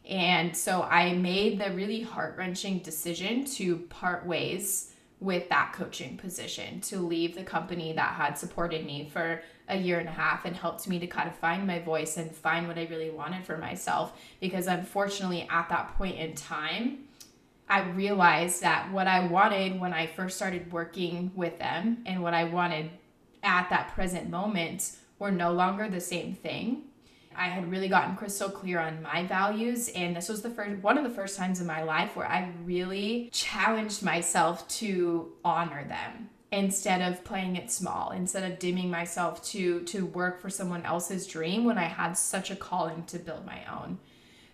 And 0.08 0.56
so 0.56 0.82
I 0.82 1.12
made 1.14 1.60
the 1.60 1.72
really 1.72 2.02
heart 2.02 2.36
wrenching 2.36 2.80
decision 2.80 3.44
to 3.44 3.76
part 3.76 4.26
ways 4.26 4.92
with 5.20 5.48
that 5.50 5.72
coaching 5.72 6.16
position, 6.16 6.80
to 6.80 6.98
leave 6.98 7.36
the 7.36 7.44
company 7.44 7.92
that 7.92 8.14
had 8.14 8.36
supported 8.36 8.84
me 8.84 9.08
for 9.12 9.40
a 9.68 9.76
year 9.76 10.00
and 10.00 10.08
a 10.08 10.12
half 10.12 10.44
and 10.44 10.56
helped 10.56 10.88
me 10.88 10.98
to 10.98 11.06
kind 11.06 11.28
of 11.28 11.36
find 11.36 11.64
my 11.64 11.78
voice 11.78 12.16
and 12.16 12.34
find 12.34 12.66
what 12.66 12.76
I 12.76 12.86
really 12.86 13.10
wanted 13.10 13.44
for 13.44 13.56
myself. 13.56 14.20
Because 14.40 14.66
unfortunately, 14.66 15.46
at 15.48 15.68
that 15.68 15.96
point 15.96 16.18
in 16.18 16.34
time, 16.34 17.04
I 17.68 17.82
realized 17.90 18.62
that 18.62 18.90
what 18.90 19.06
I 19.06 19.26
wanted 19.28 19.80
when 19.80 19.92
I 19.92 20.08
first 20.08 20.36
started 20.36 20.72
working 20.72 21.30
with 21.36 21.58
them 21.60 22.02
and 22.04 22.20
what 22.20 22.34
I 22.34 22.44
wanted 22.44 22.90
at 23.44 23.70
that 23.70 23.94
present 23.94 24.28
moment 24.28 24.96
were 25.20 25.30
no 25.30 25.52
longer 25.52 25.88
the 25.88 26.00
same 26.00 26.34
thing. 26.34 26.82
I 27.36 27.48
had 27.48 27.70
really 27.70 27.88
gotten 27.88 28.16
crystal 28.16 28.48
clear 28.48 28.80
on 28.80 29.02
my 29.02 29.24
values 29.26 29.88
and 29.90 30.14
this 30.14 30.28
was 30.28 30.42
the 30.42 30.50
first 30.50 30.82
one 30.82 30.98
of 30.98 31.04
the 31.04 31.10
first 31.10 31.36
times 31.36 31.60
in 31.60 31.66
my 31.66 31.82
life 31.82 32.16
where 32.16 32.26
I 32.26 32.50
really 32.64 33.30
challenged 33.32 34.02
myself 34.02 34.66
to 34.68 35.32
honor 35.44 35.84
them 35.84 36.30
instead 36.50 37.00
of 37.00 37.24
playing 37.24 37.56
it 37.56 37.70
small 37.70 38.10
instead 38.10 38.50
of 38.50 38.58
dimming 38.58 38.90
myself 38.90 39.42
to 39.44 39.80
to 39.84 40.04
work 40.06 40.40
for 40.40 40.50
someone 40.50 40.84
else's 40.84 41.26
dream 41.26 41.64
when 41.64 41.78
I 41.78 41.84
had 41.84 42.12
such 42.12 42.50
a 42.50 42.56
calling 42.56 43.04
to 43.06 43.18
build 43.18 43.46
my 43.46 43.60
own. 43.72 43.98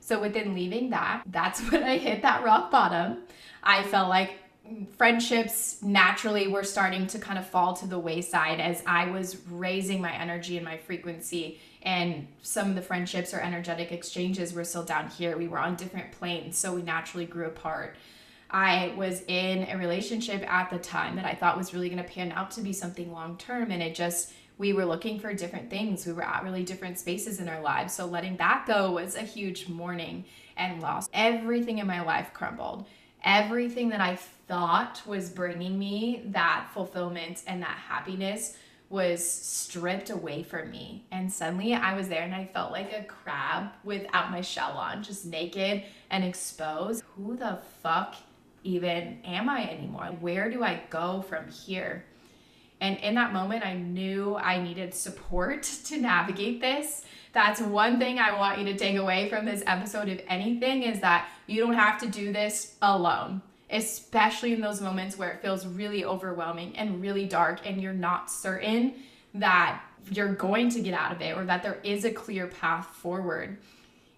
So 0.01 0.21
within 0.21 0.55
leaving 0.55 0.91
that, 0.91 1.23
that's 1.27 1.61
when 1.71 1.83
I 1.83 1.99
hit 1.99 2.23
that 2.23 2.45
rock 2.45 2.71
bottom. 2.71 3.19
I 3.63 3.83
felt 3.83 4.09
like 4.09 4.39
friendships 4.97 5.83
naturally 5.83 6.47
were 6.49 6.65
starting 6.65 7.07
to 7.09 7.19
kind 7.19 7.39
of 7.39 7.47
fall 7.47 7.75
to 7.75 7.87
the 7.87 7.99
wayside 7.99 8.61
as 8.61 8.83
I 8.87 9.11
was 9.11 9.37
raising 9.51 10.01
my 10.01 10.15
energy 10.15 10.57
and 10.57 10.65
my 10.65 10.77
frequency 10.77 11.61
and 11.89 12.29
some 12.43 12.69
of 12.69 12.75
the 12.75 12.83
friendships 12.83 13.33
or 13.33 13.41
energetic 13.41 13.93
exchanges 13.93 14.53
were 14.53 14.63
still 14.63 14.85
down 14.85 15.09
here. 15.09 15.39
We 15.39 15.49
were 15.49 15.59
on 15.59 15.75
different 15.75 16.13
planes, 16.13 16.59
so 16.59 16.75
we 16.75 16.83
naturally 16.83 17.25
grew 17.25 17.47
apart. 17.47 17.97
I 18.51 18.93
was 18.95 19.23
in 19.27 19.67
a 19.71 19.79
relationship 19.79 20.43
at 20.53 20.69
the 20.69 20.79
time 20.79 21.17
that 21.17 21.25
I 21.25 21.35
thought 21.35 21.57
was 21.57 21.73
really 21.73 21.89
going 21.89 22.03
to 22.03 22.09
pan 22.09 22.31
out 22.33 22.51
to 22.53 22.61
be 22.61 22.75
something 22.75 23.11
long 23.11 23.39
term, 23.39 23.71
and 23.71 23.83
it 23.83 23.95
just 23.95 24.35
we 24.59 24.75
were 24.75 24.85
looking 24.85 25.19
for 25.19 25.33
different 25.33 25.71
things. 25.71 26.05
We 26.05 26.13
were 26.13 26.25
at 26.25 26.45
really 26.45 26.63
different 26.63 26.99
spaces 26.99 27.41
in 27.41 27.49
our 27.49 27.63
lives. 27.63 27.95
So 27.95 28.05
letting 28.05 28.37
that 28.37 28.67
go 28.67 28.93
was 28.93 29.15
a 29.15 29.23
huge 29.23 29.67
mourning 29.69 30.27
and 30.59 30.83
loss. 30.83 31.09
Everything 31.15 31.79
in 31.79 31.87
my 31.87 32.03
life 32.03 32.35
crumbled. 32.35 32.85
Everything 33.25 33.89
that 33.89 34.03
I 34.03 34.17
thought 34.47 35.01
was 35.07 35.31
bringing 35.31 35.79
me 35.79 36.25
that 36.27 36.69
fulfillment 36.75 37.45
and 37.47 37.63
that 37.63 37.79
happiness 37.89 38.59
was 38.91 39.27
stripped 39.29 40.11
away 40.11 40.43
from 40.43 40.71
me. 40.71 41.05
And 41.11 41.33
suddenly 41.33 41.75
I 41.75 41.95
was 41.95 42.09
there 42.09 42.23
and 42.23 42.35
I 42.35 42.47
felt 42.47 42.73
like 42.73 42.93
a 42.93 43.05
crab 43.05 43.71
without 43.85 44.31
my 44.31 44.41
shell 44.41 44.73
on, 44.73 45.03
just 45.03 45.27
naked 45.27 45.85
and 46.11 46.25
exposed. 46.25 47.03
Who 47.17 47.37
the 47.37 47.59
fuck 47.83 48.15
even 48.65 49.19
am 49.25 49.49
I 49.49 49.69
anymore? 49.69 50.07
Where 50.21 50.51
do 50.51 50.63
I 50.63 50.83
go 50.89 51.23
from 51.23 51.49
here? 51.49 52.05
And 52.81 52.97
in 52.99 53.15
that 53.17 53.33
moment, 53.33 53.67
I 53.67 53.75
knew 53.75 54.37
I 54.37 54.63
needed 54.63 54.95
support 54.95 55.63
to 55.87 55.99
navigate 55.99 56.61
this. 56.61 57.05
That's 57.33 57.61
one 57.61 57.99
thing 57.99 58.19
I 58.19 58.39
want 58.39 58.59
you 58.59 58.65
to 58.67 58.77
take 58.77 58.97
away 58.97 59.29
from 59.29 59.45
this 59.45 59.63
episode, 59.67 60.09
if 60.09 60.23
anything, 60.29 60.83
is 60.83 61.01
that 61.01 61.29
you 61.47 61.61
don't 61.61 61.75
have 61.75 62.01
to 62.01 62.09
do 62.09 62.33
this 62.33 62.77
alone 62.81 63.43
especially 63.71 64.53
in 64.53 64.61
those 64.61 64.81
moments 64.81 65.19
where 65.19 65.31
it 65.31 65.43
feels 65.43 65.67
really 65.67 66.05
overwhelming 66.05 66.77
and 66.77 67.03
really 67.03 67.27
dark 67.27 67.61
and 67.67 67.83
you're 67.83 67.93
not 67.93 68.31
certain 68.31 68.95
that 69.35 69.83
you're 70.11 70.33
going 70.33 70.71
to 70.71 70.81
get 70.81 70.95
out 70.95 71.13
of 71.13 71.21
it 71.21 71.37
or 71.37 71.45
that 71.45 71.63
there 71.63 71.79
is 71.83 72.05
a 72.05 72.11
clear 72.11 72.47
path 72.47 72.87
forward. 72.87 73.59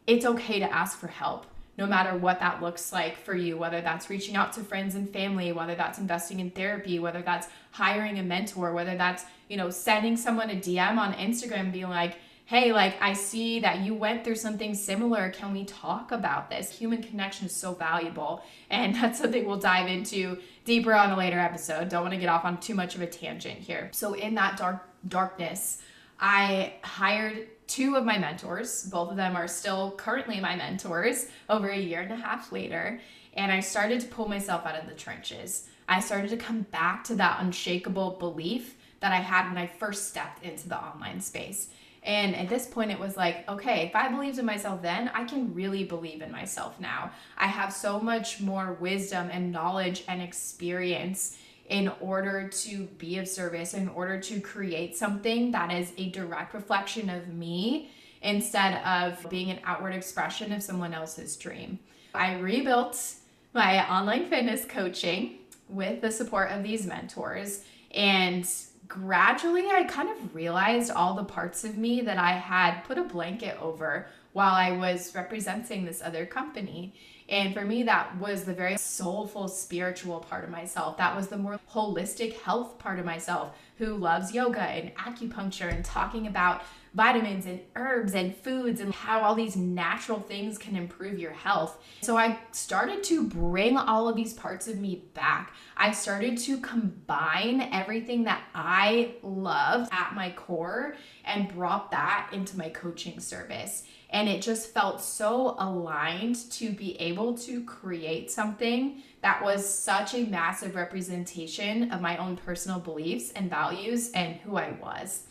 It's 0.07 0.25
okay 0.25 0.61
to 0.61 0.73
ask 0.73 0.99
for 0.99 1.09
help. 1.09 1.47
No 1.79 1.87
matter 1.87 2.17
what 2.17 2.41
that 2.41 2.63
looks 2.63 2.93
like 2.93 3.17
for 3.17 3.35
you, 3.35 3.57
whether 3.57 3.81
that's 3.81 4.11
reaching 4.11 4.37
out 4.37 4.53
to 4.53 4.61
friends 4.61 4.95
and 4.95 5.09
family, 5.09 5.51
whether 5.51 5.75
that's 5.75 5.99
investing 5.99 6.41
in 6.41 6.51
therapy, 6.51 6.99
whether 6.99 7.23
that's 7.23 7.49
hiring 7.71 8.19
a 8.19 8.23
mentor, 8.23 8.73
whether 8.75 8.97
that's, 8.97 9.25
you 9.49 9.57
know, 9.57 9.71
sending 9.71 10.17
someone 10.17 10.51
a 10.51 10.57
DM 10.57 10.99
on 10.99 11.15
Instagram 11.15 11.73
being 11.73 11.89
like, 11.89 12.19
hey, 12.51 12.73
like 12.73 13.01
I 13.01 13.13
see 13.13 13.61
that 13.61 13.83
you 13.83 13.95
went 13.95 14.25
through 14.25 14.35
something 14.35 14.75
similar. 14.75 15.31
Can 15.31 15.53
we 15.53 15.65
talk 15.65 16.11
about 16.11 16.51
this? 16.51 16.77
Human 16.77 17.01
connection 17.01 17.47
is 17.47 17.55
so 17.55 17.75
valuable. 17.75 18.43
And 18.71 18.93
that's 18.97 19.21
something 19.21 19.47
we'll 19.47 19.61
dive 19.61 19.87
into 19.87 20.37
deeper 20.65 20.93
on 20.93 21.13
a 21.13 21.17
later 21.17 21.39
episode. 21.39 21.89
Don't 21.89 22.03
want 22.03 22.13
to 22.13 22.19
get 22.19 22.29
off 22.29 22.45
on 22.45 22.59
too 22.59 22.75
much 22.75 22.97
of 22.97 23.03
a 23.03 23.07
tangent 23.07 23.61
here. 23.61 23.89
So, 23.93 24.15
in 24.15 24.35
that 24.35 24.57
dark 24.57 24.83
darkness, 25.07 25.81
I 26.19 26.75
hired 26.83 27.47
two 27.69 27.95
of 27.95 28.05
my 28.05 28.19
mentors. 28.19 28.83
Both 28.83 29.13
of 29.13 29.17
them 29.17 29.37
are 29.37 29.47
still 29.47 29.93
currently 29.93 30.41
my 30.41 30.57
mentors 30.57 31.29
over 31.49 31.69
a 31.69 31.79
year 31.79 32.01
and 32.01 32.13
a 32.13 32.17
half 32.17 32.51
later. 32.51 33.01
And 33.35 33.53
I 33.53 33.61
started 33.61 34.01
to 34.01 34.09
pull 34.09 34.29
myself 34.29 34.67
out 34.67 34.75
of 34.75 34.89
the 34.89 34.95
trenches. 34.95 35.69
I 35.89 36.01
started 36.01 36.31
to 36.31 36.37
come 36.37 36.63
back 36.63 37.05
to 37.05 37.15
that 37.15 37.39
unshakable 37.41 38.17
belief 38.19 38.75
that 38.99 39.13
I 39.13 39.21
had 39.21 39.49
when 39.49 39.57
I 39.57 39.69
first 39.69 40.09
stepped 40.09 40.45
into 40.45 40.69
the 40.69 40.77
online 40.77 41.21
space. 41.21 41.69
And 42.03 42.35
at 42.35 42.49
this 42.49 42.67
point, 42.67 42.91
it 42.91 42.99
was 42.99 43.17
like, 43.17 43.49
okay, 43.49 43.87
if 43.87 43.95
I 43.95 44.09
believed 44.09 44.39
in 44.39 44.47
myself 44.47 44.81
then, 44.81 45.11
I 45.13 45.25
can 45.25 45.53
really 45.55 45.85
believe 45.85 46.23
in 46.23 46.33
myself 46.33 46.81
now. 46.81 47.11
I 47.37 47.47
have 47.47 47.73
so 47.73 48.01
much 48.01 48.41
more 48.41 48.77
wisdom 48.81 49.29
and 49.31 49.53
knowledge 49.53 50.05
and 50.09 50.23
experience 50.23 51.37
in 51.69 51.93
order 52.01 52.49
to 52.49 52.85
be 52.99 53.19
of 53.19 53.29
service, 53.29 53.75
in 53.75 53.89
order 53.89 54.19
to 54.19 54.41
create 54.41 54.97
something 54.97 55.53
that 55.53 55.71
is 55.71 55.93
a 55.99 56.11
direct 56.11 56.55
reflection 56.55 57.11
of 57.11 57.29
me 57.29 57.91
instead 58.23 58.83
of 58.85 59.29
being 59.31 59.51
an 59.51 59.61
outward 59.65 59.95
expression 59.95 60.53
of 60.53 60.63
someone 60.63 60.93
else's 60.93 61.37
dream. 61.37 61.79
I 62.15 62.39
rebuilt 62.39 63.15
my 63.55 63.89
online 63.91 64.29
fitness 64.29 64.65
coaching 64.65 65.39
with 65.69 66.01
the 66.01 66.11
support 66.11 66.51
of 66.51 66.63
these 66.63 66.87
mentors 66.87 67.65
and 67.93 68.49
gradually 68.91 69.69
I 69.71 69.85
kind 69.85 70.11
of 70.11 70.35
realized 70.35 70.91
all 70.91 71.15
the 71.15 71.25
parts 71.25 71.65
of 71.65 71.79
me 71.79 72.01
that 72.03 72.19
I 72.19 72.33
had 72.33 72.83
put 72.83 72.99
a 72.99 73.05
blanket 73.05 73.57
over 73.63 74.07
while 74.33 74.53
I 74.53 74.73
was 74.73 75.15
representing 75.15 75.85
this 75.85 76.03
other 76.03 76.27
company. 76.27 76.95
And 77.29 77.55
for 77.55 77.65
me, 77.65 77.85
that 77.85 78.19
was 78.19 78.45
the 78.45 78.53
very 78.53 78.77
soulful, 78.77 79.47
spiritual 79.47 80.19
part 80.19 80.43
of 80.43 80.51
myself. 80.51 80.97
That 80.97 81.17
was 81.17 81.29
the 81.29 81.39
more 81.39 81.61
holistic 81.73 82.41
health 82.41 82.79
part 82.81 82.99
of 82.99 83.05
myself 83.05 83.57
who 83.79 83.95
loves 83.95 84.35
yoga 84.35 84.63
and 84.63 84.93
acupuncture 84.97 85.73
and 85.73 85.85
talking 85.85 86.27
about 86.27 86.63
vitamins 86.95 87.47
and 87.47 87.61
herbs 87.77 88.15
and 88.15 88.37
foods 88.37 88.81
and 88.81 88.93
how 88.93 89.21
all 89.21 89.35
these 89.35 89.57
natural 89.57 90.19
things 90.19 90.59
can 90.59 90.77
improve 90.77 91.19
your 91.19 91.33
health. 91.33 91.83
So 92.01 92.17
I 92.17 92.39
started 92.53 93.05
to 93.05 93.29
bring 93.29 93.77
all 93.77 94.09
of 94.09 94.17
these 94.17 94.33
parts 94.33 94.67
of 94.67 94.79
me 94.79 95.05
back. 95.15 95.55
I 95.77 95.93
started 95.93 96.37
to 96.39 96.59
combine 96.61 97.61
everything 97.73 98.25
that 98.25 98.43
I 98.55 99.15
love 99.23 99.89
at 99.93 100.15
my 100.15 100.31
core 100.31 100.97
and 101.25 101.49
brought 101.49 101.91
that 101.93 102.31
into 102.33 102.59
my 102.59 102.69
coaching 102.71 103.21
service. 103.21 103.85
And 104.13 104.29
it 104.29 104.43
just 104.43 104.75
felt 104.75 105.01
so 105.01 105.55
aligned 105.61 106.51
to 106.53 106.71
be 106.71 106.97
able 107.01 107.39
to 107.39 107.63
create 107.63 108.31
something 108.31 109.03
that 109.23 109.43
was 109.45 109.73
such 109.73 110.15
a 110.15 110.27
massive 110.27 110.75
representation 110.75 111.93
of 111.93 112.01
my 112.01 112.17
own 112.17 112.37
personal 112.37 112.81
beliefs 112.81 113.31
and 113.33 113.49
values 113.49 114.11
and 114.13 114.35
who 114.37 114.57
I 114.57 114.73
was. 114.83 115.29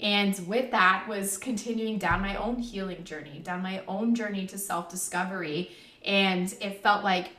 And 0.00 0.38
with 0.48 0.70
that 0.70 1.06
was 1.08 1.36
continuing 1.36 1.98
down 1.98 2.20
my 2.22 2.36
own 2.36 2.58
healing 2.58 3.04
journey, 3.04 3.40
down 3.40 3.62
my 3.62 3.82
own 3.86 4.14
journey 4.14 4.46
to 4.46 4.58
self-discovery. 4.58 5.70
And 6.04 6.52
it 6.60 6.82
felt 6.82 7.04
like 7.04 7.30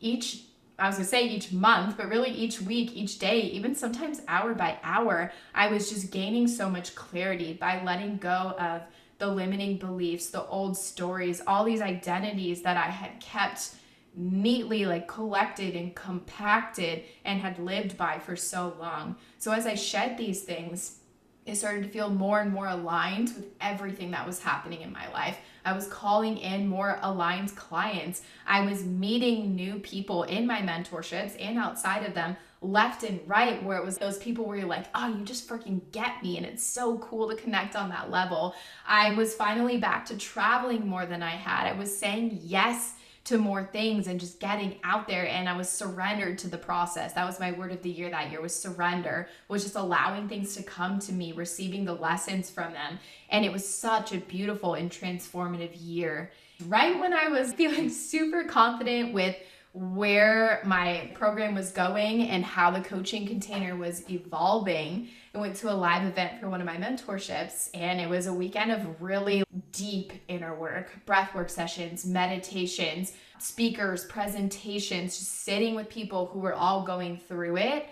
each 0.00 0.42
I 0.78 0.88
was 0.88 0.96
gonna 0.96 1.08
say 1.08 1.26
each 1.26 1.52
month, 1.52 1.96
but 1.96 2.08
really 2.10 2.30
each 2.30 2.60
week, 2.60 2.94
each 2.94 3.18
day, 3.18 3.40
even 3.40 3.74
sometimes 3.74 4.20
hour 4.28 4.54
by 4.54 4.78
hour, 4.82 5.32
I 5.54 5.68
was 5.68 5.88
just 5.88 6.10
gaining 6.10 6.46
so 6.46 6.68
much 6.68 6.94
clarity 6.94 7.54
by 7.54 7.82
letting 7.82 8.18
go 8.18 8.54
of 8.58 8.82
the 9.18 9.26
limiting 9.26 9.78
beliefs, 9.78 10.28
the 10.28 10.44
old 10.44 10.76
stories, 10.76 11.40
all 11.46 11.64
these 11.64 11.80
identities 11.80 12.60
that 12.62 12.76
I 12.76 12.90
had 12.90 13.20
kept 13.20 13.70
neatly 14.14 14.84
like 14.84 15.08
collected 15.08 15.74
and 15.74 15.94
compacted 15.94 17.04
and 17.24 17.40
had 17.40 17.58
lived 17.58 17.96
by 17.96 18.18
for 18.18 18.36
so 18.36 18.76
long. 18.78 19.16
So 19.38 19.52
as 19.52 19.66
I 19.66 19.74
shed 19.74 20.18
these 20.18 20.42
things, 20.42 20.98
it 21.46 21.56
started 21.56 21.84
to 21.84 21.88
feel 21.88 22.10
more 22.10 22.40
and 22.40 22.52
more 22.52 22.66
aligned 22.66 23.28
with 23.28 23.46
everything 23.60 24.10
that 24.10 24.26
was 24.26 24.42
happening 24.42 24.82
in 24.82 24.92
my 24.92 25.10
life. 25.12 25.38
I 25.64 25.72
was 25.72 25.86
calling 25.86 26.38
in 26.38 26.68
more 26.68 26.98
aligned 27.02 27.54
clients. 27.56 28.22
I 28.46 28.60
was 28.62 28.84
meeting 28.84 29.54
new 29.54 29.78
people 29.78 30.24
in 30.24 30.46
my 30.46 30.60
mentorships 30.60 31.36
and 31.40 31.58
outside 31.58 32.04
of 32.04 32.14
them 32.14 32.36
left 32.62 33.04
and 33.04 33.20
right 33.26 33.62
where 33.62 33.78
it 33.78 33.84
was 33.84 33.98
those 33.98 34.18
people 34.18 34.44
where 34.44 34.56
you're 34.56 34.66
like, 34.66 34.86
oh, 34.94 35.08
you 35.08 35.24
just 35.24 35.48
freaking 35.48 35.80
get 35.92 36.22
me. 36.22 36.36
And 36.36 36.44
it's 36.44 36.64
so 36.64 36.98
cool 36.98 37.28
to 37.28 37.36
connect 37.36 37.76
on 37.76 37.88
that 37.90 38.10
level. 38.10 38.54
I 38.86 39.14
was 39.14 39.34
finally 39.34 39.76
back 39.76 40.06
to 40.06 40.16
traveling 40.16 40.86
more 40.86 41.06
than 41.06 41.22
I 41.22 41.30
had. 41.30 41.66
I 41.66 41.78
was 41.78 41.96
saying 41.96 42.40
yes 42.42 42.94
to 43.26 43.38
more 43.38 43.64
things 43.64 44.06
and 44.06 44.20
just 44.20 44.40
getting 44.40 44.78
out 44.84 45.08
there 45.08 45.26
and 45.26 45.48
I 45.48 45.56
was 45.56 45.68
surrendered 45.68 46.38
to 46.38 46.48
the 46.48 46.58
process. 46.58 47.12
That 47.12 47.26
was 47.26 47.40
my 47.40 47.52
word 47.52 47.72
of 47.72 47.82
the 47.82 47.90
year 47.90 48.08
that 48.10 48.30
year 48.30 48.40
was 48.40 48.54
surrender, 48.54 49.28
was 49.48 49.64
just 49.64 49.76
allowing 49.76 50.28
things 50.28 50.54
to 50.56 50.62
come 50.62 50.98
to 51.00 51.12
me, 51.12 51.32
receiving 51.32 51.84
the 51.84 51.94
lessons 51.94 52.50
from 52.50 52.72
them. 52.72 52.98
And 53.30 53.44
it 53.44 53.52
was 53.52 53.66
such 53.68 54.12
a 54.12 54.18
beautiful 54.18 54.74
and 54.74 54.90
transformative 54.90 55.72
year. 55.74 56.30
Right 56.66 56.98
when 56.98 57.12
I 57.12 57.28
was 57.28 57.52
feeling 57.54 57.90
super 57.90 58.44
confident 58.44 59.12
with 59.12 59.36
where 59.76 60.62
my 60.64 61.10
program 61.14 61.54
was 61.54 61.70
going 61.70 62.28
and 62.28 62.42
how 62.42 62.70
the 62.70 62.80
coaching 62.80 63.26
container 63.26 63.76
was 63.76 64.08
evolving. 64.10 65.08
I 65.34 65.38
went 65.38 65.54
to 65.56 65.70
a 65.70 65.74
live 65.74 66.06
event 66.06 66.40
for 66.40 66.48
one 66.48 66.62
of 66.62 66.66
my 66.66 66.78
mentorships, 66.78 67.68
and 67.74 68.00
it 68.00 68.08
was 68.08 68.26
a 68.26 68.32
weekend 68.32 68.72
of 68.72 69.02
really 69.02 69.44
deep 69.76 70.12
inner 70.28 70.54
work, 70.54 70.90
breath 71.06 71.34
work 71.34 71.50
sessions, 71.50 72.06
meditations, 72.06 73.12
speakers, 73.38 74.04
presentations, 74.04 75.18
just 75.18 75.44
sitting 75.44 75.74
with 75.74 75.88
people 75.88 76.26
who 76.26 76.38
were 76.38 76.54
all 76.54 76.82
going 76.84 77.18
through 77.18 77.56
it. 77.58 77.86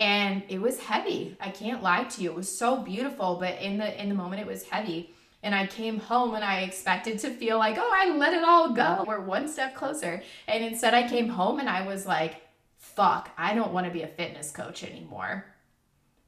And 0.00 0.42
it 0.48 0.60
was 0.60 0.78
heavy. 0.78 1.36
I 1.40 1.50
can't 1.50 1.82
lie 1.82 2.04
to 2.04 2.22
you. 2.22 2.30
It 2.30 2.36
was 2.36 2.56
so 2.56 2.82
beautiful, 2.82 3.36
but 3.38 3.60
in 3.60 3.78
the 3.78 4.00
in 4.00 4.08
the 4.08 4.14
moment 4.14 4.40
it 4.40 4.46
was 4.46 4.64
heavy 4.64 5.14
and 5.44 5.54
I 5.54 5.66
came 5.66 6.00
home 6.00 6.34
and 6.34 6.42
I 6.42 6.60
expected 6.60 7.18
to 7.20 7.30
feel 7.30 7.58
like, 7.58 7.76
oh, 7.78 7.92
I 7.94 8.16
let 8.16 8.32
it 8.32 8.42
all 8.42 8.72
go. 8.72 9.04
We're 9.06 9.20
one 9.20 9.46
step 9.46 9.76
closer. 9.76 10.22
And 10.48 10.64
instead, 10.64 10.94
I 10.94 11.06
came 11.06 11.28
home 11.28 11.60
and 11.60 11.68
I 11.68 11.86
was 11.86 12.06
like, 12.06 12.36
fuck, 12.78 13.30
I 13.36 13.54
don't 13.54 13.72
want 13.72 13.86
to 13.86 13.92
be 13.92 14.02
a 14.02 14.08
fitness 14.08 14.50
coach 14.50 14.82
anymore. 14.82 15.44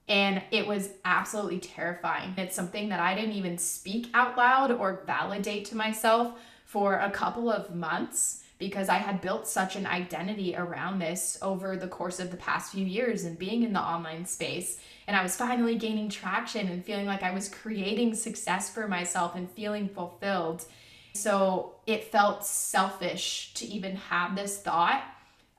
And 0.09 0.43
it 0.51 0.67
was 0.67 0.91
absolutely 1.05 1.59
terrifying. 1.59 2.35
It's 2.37 2.55
something 2.55 2.91
that 2.91 3.01
I 3.01 3.15
didn't 3.15 3.33
even 3.33 3.59
speak 3.59 4.09
out 4.15 4.37
loud 4.37 4.71
or 4.71 5.03
validate 5.07 5.65
to 5.67 5.77
myself 5.77 6.39
for 6.65 6.95
a 6.95 7.11
couple 7.11 7.51
of 7.51 7.75
months 7.75 8.45
because 8.59 8.89
I 8.89 8.97
had 8.97 9.21
built 9.21 9.47
such 9.47 9.77
an 9.77 9.87
identity 9.87 10.57
around 10.57 10.99
this 10.99 11.37
over 11.43 11.77
the 11.77 11.89
course 11.89 12.21
of 12.21 12.31
the 12.31 12.37
past 12.37 12.73
few 12.73 12.87
years 12.87 13.25
and 13.25 13.39
being 13.39 13.63
in 13.63 13.73
the 13.73 13.81
online 13.81 14.25
space. 14.25 14.79
And 15.07 15.17
I 15.17 15.23
was 15.23 15.37
finally 15.37 15.77
gaining 15.77 16.09
traction 16.09 16.69
and 16.69 16.85
feeling 16.85 17.07
like 17.07 17.23
I 17.23 17.33
was 17.33 17.49
creating 17.49 18.15
success 18.15 18.73
for 18.73 18.89
myself 18.89 19.35
and 19.35 19.51
feeling 19.51 19.89
fulfilled. 19.89 20.65
So 21.15 21.75
it 21.87 22.05
felt 22.05 22.47
selfish 22.47 23.53
to 23.55 23.67
even 23.67 23.97
have 23.97 24.35
this 24.35 24.59
thought 24.59 25.03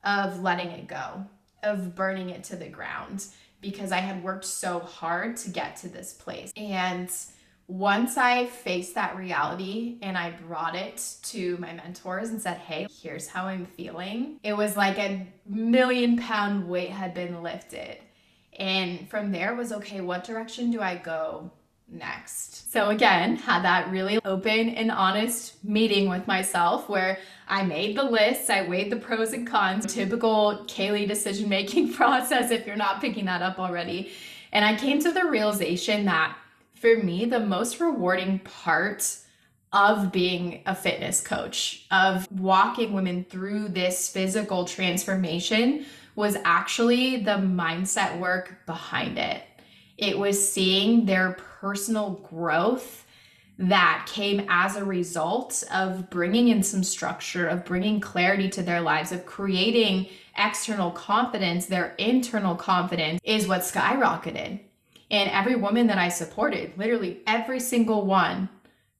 of 0.04 0.42
letting 0.42 0.70
it 0.70 0.88
go, 0.88 1.26
of 1.62 1.96
burning 1.96 2.30
it 2.30 2.44
to 2.46 2.56
the 2.56 2.70
ground 2.70 3.26
because 3.62 3.92
I 3.92 4.00
had 4.00 4.24
worked 4.24 4.46
so 4.46 4.80
hard 4.80 5.38
to 5.38 5.50
get 5.50 5.78
to 5.78 5.90
this 5.90 6.14
place. 6.14 6.52
And 6.56 7.10
once 7.68 8.18
I 8.18 8.46
faced 8.46 8.96
that 8.96 9.18
reality 9.18 9.98
and 10.02 10.18
I 10.18 10.32
brought 10.32 10.76
it 10.76 11.16
to 11.24 11.58
my 11.58 11.74
mentors 11.74 12.30
and 12.30 12.42
said, 12.42 12.58
hey, 12.58 12.88
here's 13.02 13.28
how 13.28 13.46
I'm 13.48 13.66
feeling, 13.66 14.40
it 14.44 14.56
was 14.56 14.78
like 14.78 14.98
a 14.98 15.28
million 15.46 16.18
pound 16.18 16.70
weight 16.70 16.92
had 16.92 17.14
been 17.14 17.44
lifted. 17.44 17.98
And 18.58 19.10
from 19.10 19.32
there 19.32 19.54
was 19.54 19.72
okay, 19.72 20.02
what 20.02 20.24
direction 20.24 20.72
do 20.72 20.82
I 20.82 20.96
go 20.96 21.52
next? 21.90 22.72
So 22.72 22.90
again, 22.90 23.38
had 23.38 23.64
that 23.64 23.90
really 23.92 24.20
open 24.26 24.70
and 24.70 24.92
honest 24.92 25.64
meeting 25.64 26.10
with 26.10 26.28
myself 26.28 26.90
where 26.90 27.20
I 27.48 27.64
made 27.64 27.98
the 27.98 28.04
list, 28.04 28.50
I 28.50 28.68
weighed 28.68 28.92
the 28.92 28.98
pros 28.98 29.34
and 29.34 29.48
cons, 29.48 29.86
typical 29.92 30.66
Kailey 30.68 31.08
decision 31.08 31.50
making 31.50 31.94
process 31.96 32.52
if 32.52 32.68
you're 32.68 32.76
not 32.76 33.02
picking 33.02 33.26
that 33.26 33.42
up 33.42 33.60
already. 33.60 34.12
And 34.52 34.66
I 34.66 34.76
came 34.76 35.00
to 35.02 35.12
the 35.12 35.26
realization 35.26 36.06
that 36.06 36.38
for 36.74 36.98
me, 36.98 37.26
the 37.26 37.40
most 37.40 37.80
rewarding 37.80 38.40
part 38.40 39.18
of 39.74 40.12
being 40.12 40.62
a 40.66 40.76
fitness 40.76 41.22
coach, 41.22 41.86
of 41.92 42.30
walking 42.32 42.94
women 42.94 43.26
through 43.30 43.70
this 43.70 44.10
physical 44.10 44.66
transformation, 44.66 45.86
was 46.16 46.38
actually 46.44 47.18
the 47.18 47.32
mindset 47.32 48.20
work 48.20 48.66
behind 48.66 49.18
it. 49.18 49.44
It 49.98 50.18
was 50.18 50.52
seeing 50.52 51.06
their 51.06 51.38
personal 51.60 52.12
growth 52.30 53.06
that 53.60 54.08
came 54.12 54.46
as 54.50 54.76
a 54.76 54.86
result 54.86 55.64
of 55.74 56.10
bringing 56.12 56.50
in 56.50 56.62
some 56.62 56.84
structure, 56.84 57.48
of 57.48 57.66
bringing 57.66 58.00
clarity 58.00 58.50
to 58.50 58.62
their 58.62 58.82
lives, 58.82 59.12
of 59.12 59.26
creating 59.26 60.08
external 60.38 60.92
confidence. 60.92 61.66
Their 61.66 61.96
internal 61.98 62.56
confidence 62.56 63.20
is 63.24 63.48
what 63.48 63.62
skyrocketed. 63.62 64.60
And 65.10 65.30
every 65.32 65.56
woman 65.56 65.88
that 65.88 65.98
I 65.98 66.10
supported, 66.10 66.78
literally 66.78 67.22
every 67.26 67.60
single 67.60 68.06
one 68.06 68.50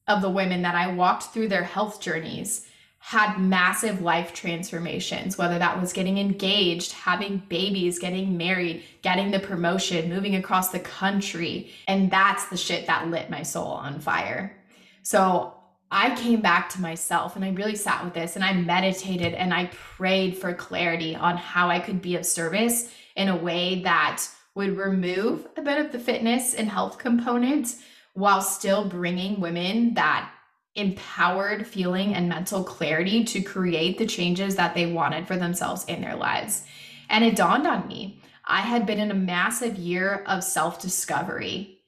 of 0.08 0.22
the 0.22 0.30
women 0.30 0.62
that 0.62 0.74
I 0.74 0.92
walked 0.92 1.24
through 1.24 1.48
their 1.48 1.64
health 1.64 2.00
journeys, 2.00 2.67
had 2.98 3.38
massive 3.38 4.02
life 4.02 4.34
transformations, 4.34 5.38
whether 5.38 5.58
that 5.58 5.80
was 5.80 5.92
getting 5.92 6.18
engaged, 6.18 6.92
having 6.92 7.42
babies, 7.48 7.98
getting 7.98 8.36
married, 8.36 8.82
getting 9.02 9.30
the 9.30 9.38
promotion, 9.38 10.08
moving 10.08 10.34
across 10.34 10.70
the 10.70 10.80
country. 10.80 11.70
And 11.86 12.10
that's 12.10 12.48
the 12.48 12.56
shit 12.56 12.86
that 12.86 13.08
lit 13.08 13.30
my 13.30 13.42
soul 13.42 13.68
on 13.68 14.00
fire. 14.00 14.56
So 15.02 15.54
I 15.90 16.14
came 16.16 16.42
back 16.42 16.68
to 16.70 16.82
myself 16.82 17.34
and 17.34 17.44
I 17.44 17.50
really 17.50 17.76
sat 17.76 18.04
with 18.04 18.12
this 18.12 18.36
and 18.36 18.44
I 18.44 18.52
meditated 18.52 19.32
and 19.32 19.54
I 19.54 19.66
prayed 19.66 20.36
for 20.36 20.52
clarity 20.52 21.16
on 21.16 21.36
how 21.36 21.70
I 21.70 21.80
could 21.80 22.02
be 22.02 22.16
of 22.16 22.26
service 22.26 22.92
in 23.16 23.28
a 23.28 23.36
way 23.36 23.82
that 23.82 24.22
would 24.54 24.76
remove 24.76 25.46
a 25.56 25.62
bit 25.62 25.78
of 25.78 25.92
the 25.92 25.98
fitness 25.98 26.52
and 26.52 26.68
health 26.68 26.98
component 26.98 27.76
while 28.12 28.42
still 28.42 28.84
bringing 28.86 29.40
women 29.40 29.94
that 29.94 30.30
empowered 30.78 31.66
feeling 31.66 32.14
and 32.14 32.28
mental 32.28 32.62
clarity 32.62 33.24
to 33.24 33.42
create 33.42 33.98
the 33.98 34.06
changes 34.06 34.56
that 34.56 34.74
they 34.74 34.86
wanted 34.86 35.26
for 35.26 35.36
themselves 35.36 35.84
in 35.86 36.00
their 36.00 36.16
lives. 36.16 36.64
And 37.10 37.24
it 37.24 37.36
dawned 37.36 37.66
on 37.66 37.88
me, 37.88 38.22
I 38.44 38.60
had 38.60 38.86
been 38.86 39.00
in 39.00 39.10
a 39.10 39.14
massive 39.14 39.76
year 39.76 40.24
of 40.26 40.44
self 40.44 40.80
discovery, 40.80 41.80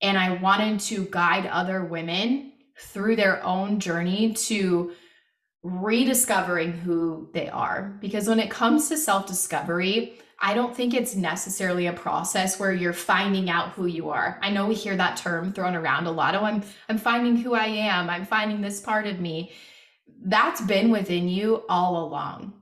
and 0.00 0.16
I 0.16 0.34
wanted 0.34 0.80
to 0.80 1.06
guide 1.10 1.46
other 1.46 1.84
women 1.84 2.52
through 2.78 3.16
their 3.16 3.42
own 3.44 3.80
journey 3.80 4.32
to 4.34 4.92
rediscovering 5.62 6.72
who 6.72 7.28
they 7.34 7.48
are. 7.48 7.98
Because 8.00 8.28
when 8.28 8.38
it 8.38 8.50
comes 8.50 8.88
to 8.88 8.96
self 8.96 9.26
discovery, 9.26 10.20
I 10.38 10.54
don't 10.54 10.76
think 10.76 10.92
it's 10.92 11.16
necessarily 11.16 11.86
a 11.86 11.92
process 11.92 12.60
where 12.60 12.72
you're 12.72 12.92
finding 12.92 13.48
out 13.48 13.70
who 13.70 13.86
you 13.86 14.10
are. 14.10 14.38
I 14.42 14.50
know 14.50 14.66
we 14.66 14.74
hear 14.74 14.96
that 14.96 15.16
term 15.16 15.52
thrown 15.52 15.74
around 15.74 16.06
a 16.06 16.10
lot. 16.10 16.34
Oh, 16.34 16.44
I'm 16.44 16.62
I'm 16.88 16.98
finding 16.98 17.36
who 17.36 17.54
I 17.54 17.66
am. 17.66 18.10
I'm 18.10 18.26
finding 18.26 18.60
this 18.60 18.80
part 18.80 19.06
of 19.06 19.18
me. 19.18 19.52
That's 20.22 20.60
been 20.60 20.90
within 20.90 21.28
you 21.28 21.64
all 21.68 22.04
along. 22.04 22.52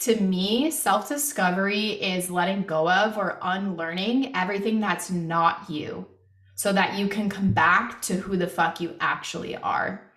To 0.00 0.20
me, 0.20 0.70
self-discovery 0.70 1.92
is 1.92 2.30
letting 2.30 2.62
go 2.64 2.90
of 2.90 3.16
or 3.16 3.38
unlearning 3.40 4.36
everything 4.36 4.80
that's 4.80 5.10
not 5.10 5.70
you 5.70 6.06
so 6.56 6.72
that 6.72 6.98
you 6.98 7.08
can 7.08 7.30
come 7.30 7.52
back 7.52 8.02
to 8.02 8.14
who 8.14 8.36
the 8.36 8.46
fuck 8.46 8.80
you 8.80 8.96
actually 9.00 9.56
are 9.56 10.10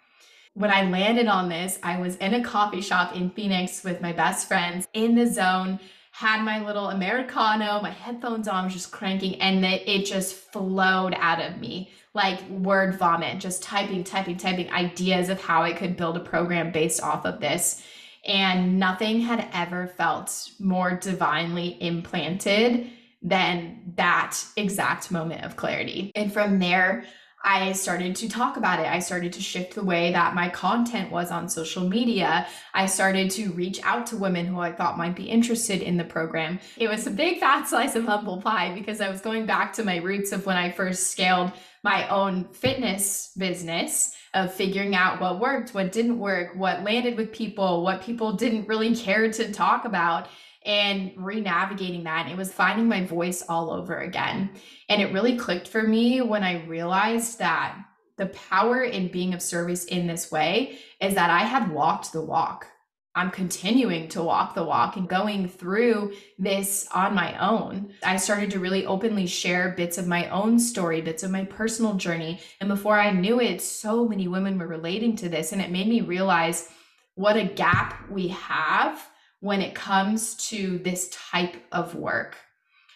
when 0.58 0.72
I 0.72 0.89
landed 0.89 1.28
on 1.28 1.50
this, 1.50 1.78
I 1.84 2.00
was 2.00 2.15
in 2.15 2.34
a 2.34 2.43
coffee 2.43 2.82
shop 2.82 3.15
in 3.15 3.30
Phoenix 3.30 3.84
with 3.84 4.02
my 4.02 4.12
best 4.12 4.48
friends 4.48 4.88
in 4.93 5.13
the 5.13 5.28
zone, 5.28 5.80
had 6.17 6.43
my 6.43 6.65
little 6.65 6.89
Americano, 6.89 7.80
my 7.80 7.91
headphones 7.91 8.47
on, 8.47 8.63
was 8.63 8.73
just 8.73 8.91
cranking, 8.91 9.39
and 9.39 9.63
it, 9.63 9.88
it 9.88 10.03
just 10.03 10.34
flowed 10.34 11.13
out 11.15 11.39
of 11.39 11.60
me 11.60 11.91
like 12.15 12.41
word 12.49 12.97
vomit, 12.97 13.39
just 13.39 13.62
typing, 13.62 14.03
typing, 14.03 14.36
typing 14.36 14.67
ideas 14.71 15.30
of 15.30 15.39
how 15.39 15.62
I 15.62 15.73
could 15.73 15.95
build 15.95 16.17
a 16.17 16.19
program 16.19 16.71
based 16.71 17.03
off 17.03 17.23
of 17.27 17.39
this. 17.39 17.84
And 18.25 18.80
nothing 18.80 19.21
had 19.21 19.47
ever 19.53 19.86
felt 19.86 20.49
more 20.58 20.95
divinely 20.95 21.77
implanted 21.80 22.89
than 23.21 23.93
that 23.97 24.43
exact 24.56 25.12
moment 25.12 25.43
of 25.43 25.56
clarity. 25.56 26.12
And 26.15 26.34
from 26.34 26.58
there, 26.58 27.06
I 27.43 27.71
started 27.73 28.15
to 28.17 28.30
talk 28.30 28.58
about 28.58 28.80
it. 28.80 28.88
I 28.88 29.00
started 29.00 29.32
to 29.34 29.41
shift 29.41 29.76
the 29.76 29.84
way 29.84 30.12
that 30.12 30.36
my 30.36 30.50
content 30.50 31.12
was 31.12 31.32
on 31.32 31.47
social 31.47 31.88
media. 31.88 32.47
I 32.73 32.88
started 32.88 33.30
to 33.32 33.52
reach 33.52 33.80
out 33.84 34.08
to 34.08 34.17
women 34.17 34.47
who 34.47 34.60
I 34.60 34.71
thought 34.71 34.97
might 34.97 35.15
be 35.15 35.26
interested 35.26 35.82
in 35.82 35.97
the 35.97 36.04
program. 36.04 36.60
It 36.78 36.89
was 36.89 37.08
a 37.08 37.12
big 37.12 37.39
fat 37.39 37.67
slice 37.67 37.95
of 37.95 38.06
humble 38.06 38.41
pie 38.41 38.73
because 38.73 39.02
I 39.02 39.10
was 39.10 39.21
going 39.21 39.45
back 39.45 39.73
to 39.73 39.84
my 39.84 39.97
roots 39.97 40.32
of 40.32 40.45
when 40.45 40.58
I 40.58 40.71
first 40.71 41.12
scaled 41.12 41.52
my 41.84 42.08
own 42.10 42.45
fitness 42.45 43.32
business 43.38 44.15
of 44.34 44.54
figuring 44.54 44.95
out 44.95 45.21
what 45.21 45.39
worked, 45.39 45.73
what 45.73 45.91
didn't 45.91 46.19
work, 46.19 46.56
what 46.56 46.84
landed 46.84 47.17
with 47.17 47.32
people, 47.32 47.84
what 47.84 48.02
people 48.02 48.34
didn't 48.34 48.67
really 48.67 48.95
care 49.08 49.32
to 49.32 49.52
talk 49.52 49.86
about 49.86 50.28
and 50.67 51.13
re-navigating 51.15 52.03
that 52.03 52.30
it 52.30 52.36
was 52.38 52.51
finding 52.53 52.89
my 52.89 53.06
voice 53.06 53.41
all 53.47 53.71
over 53.71 53.99
again. 53.99 54.51
And 54.89 55.01
it 55.01 55.13
really 55.13 55.38
clicked 55.38 55.67
for 55.67 55.82
me 55.82 56.21
when 56.21 56.43
i 56.43 56.65
realized 56.65 57.39
that 57.39 57.77
the 58.17 58.27
power 58.27 58.84
in 58.84 59.08
being 59.08 59.34
of 59.34 59.41
service 59.41 59.86
in 59.86 60.08
this 60.08 60.32
way 60.32 60.77
is 61.01 61.15
that 61.15 61.30
i 61.30 61.43
had 61.43 61.71
walked 61.71 62.12
the 62.12 62.21
walk. 62.21 62.67
I'm 63.15 63.32
continuing 63.32 64.10
to 64.10 64.21
walk 64.21 64.53
the 64.53 64.63
walk 64.63 64.95
and 64.95 65.10
going 65.10 65.49
through 65.49 66.13
this 66.38 66.88
on 66.93 67.15
my 67.15 67.36
own. 67.39 67.91
I 68.03 68.17
started 68.17 68.51
to 68.51 68.60
really 68.60 68.86
openly 68.86 69.25
share 69.25 69.73
bits 69.75 69.97
of 69.97 70.06
my 70.06 70.30
own 70.30 70.60
story 70.60 71.01
bits 71.01 71.23
of 71.23 71.32
my 71.32 71.43
personal 71.45 71.95
journey. 71.95 72.41
And 72.60 72.69
before 72.69 72.99
i 72.99 73.10
knew 73.12 73.39
it 73.39 73.62
so 73.62 74.08
many 74.08 74.27
women 74.27 74.60
were 74.60 74.67
relating 74.67 75.15
to 75.17 75.30
this 75.30 75.53
and 75.53 75.62
it 75.62 75.71
made 75.71 75.88
me 75.88 76.01
realize 76.01 76.69
what 77.15 77.38
a 77.38 77.45
gap 77.45 78.08
we 78.12 78.27
have 78.27 79.08
when 79.39 79.62
it 79.62 79.76
comes 79.76 80.36
to 80.50 80.80
this 80.80 81.10
type 81.10 81.56
of 81.71 81.95
work. 81.95 82.38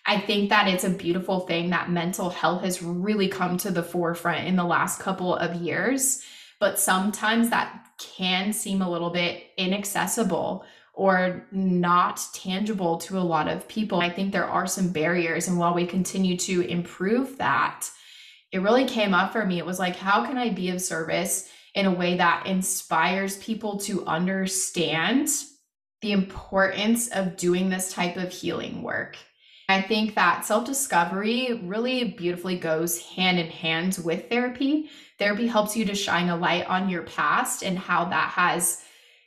I 0.06 0.20
think 0.20 0.50
that 0.50 0.68
it's 0.68 0.84
a 0.84 0.90
beautiful 0.90 1.42
thing 1.42 1.70
that 1.70 1.92
mental 1.92 2.30
health 2.30 2.64
has 2.64 2.82
really 2.82 3.28
come 3.28 3.58
to 3.58 3.70
the 3.70 3.84
forefront 3.84 4.48
in 4.48 4.56
the 4.56 4.64
last 4.64 5.00
couple 5.00 5.36
of 5.36 5.62
years, 5.62 6.24
but 6.60 6.80
sometimes 6.80 7.50
that 7.52 7.86
can 8.00 8.52
seem 8.52 8.82
a 8.82 8.90
little 8.90 9.12
bit 9.12 9.44
inaccessible 9.58 10.66
or 10.94 11.48
not 11.52 12.22
tangible 12.34 12.98
to 12.98 13.18
a 13.18 13.22
lot 13.22 13.48
of 13.48 13.68
people. 13.68 14.00
I 14.00 14.10
think 14.10 14.32
there 14.32 14.46
are 14.46 14.68
some 14.68 14.92
barriers, 14.92 15.48
and 15.48 15.58
while 15.58 15.74
we 15.74 15.86
continue 15.86 16.36
to 16.38 16.62
improve 16.62 17.38
that, 17.38 17.88
it 18.52 18.60
really 18.60 18.86
came 18.86 19.14
up 19.14 19.32
for 19.32 19.46
me. 19.46 19.60
It 19.60 19.66
was 19.66 19.80
like, 19.80 19.96
how 19.96 20.26
can 20.26 20.38
I 20.38 20.50
be 20.50 20.70
of 20.72 20.82
service 20.82 21.48
in 21.76 21.86
a 21.86 21.94
way 21.94 22.18
that 22.18 22.48
inspires 22.48 23.38
people 23.38 23.78
to 23.82 24.06
understand 24.06 25.30
the 26.02 26.12
importance 26.12 27.08
of 27.10 27.38
doing 27.38 27.70
this 27.70 27.94
type 27.94 28.18
of 28.18 28.32
healing 28.32 28.82
work. 28.82 29.18
I 29.70 29.82
think 29.82 30.16
that 30.16 30.44
self 30.44 30.66
discovery 30.66 31.62
really 31.64 32.04
beautifully 32.04 32.58
goes 32.58 33.00
hand 33.00 33.40
in 33.40 33.48
hand 33.48 34.00
with 34.04 34.30
therapy. 34.30 34.90
Therapy 35.18 35.48
helps 35.48 35.78
you 35.78 35.86
to 35.86 35.96
shine 35.96 36.30
a 36.30 36.36
light 36.36 36.66
on 36.68 36.90
your 36.90 37.04
past 37.04 37.64
and 37.64 37.78
how 37.78 38.06
that 38.06 38.32
has 38.32 38.84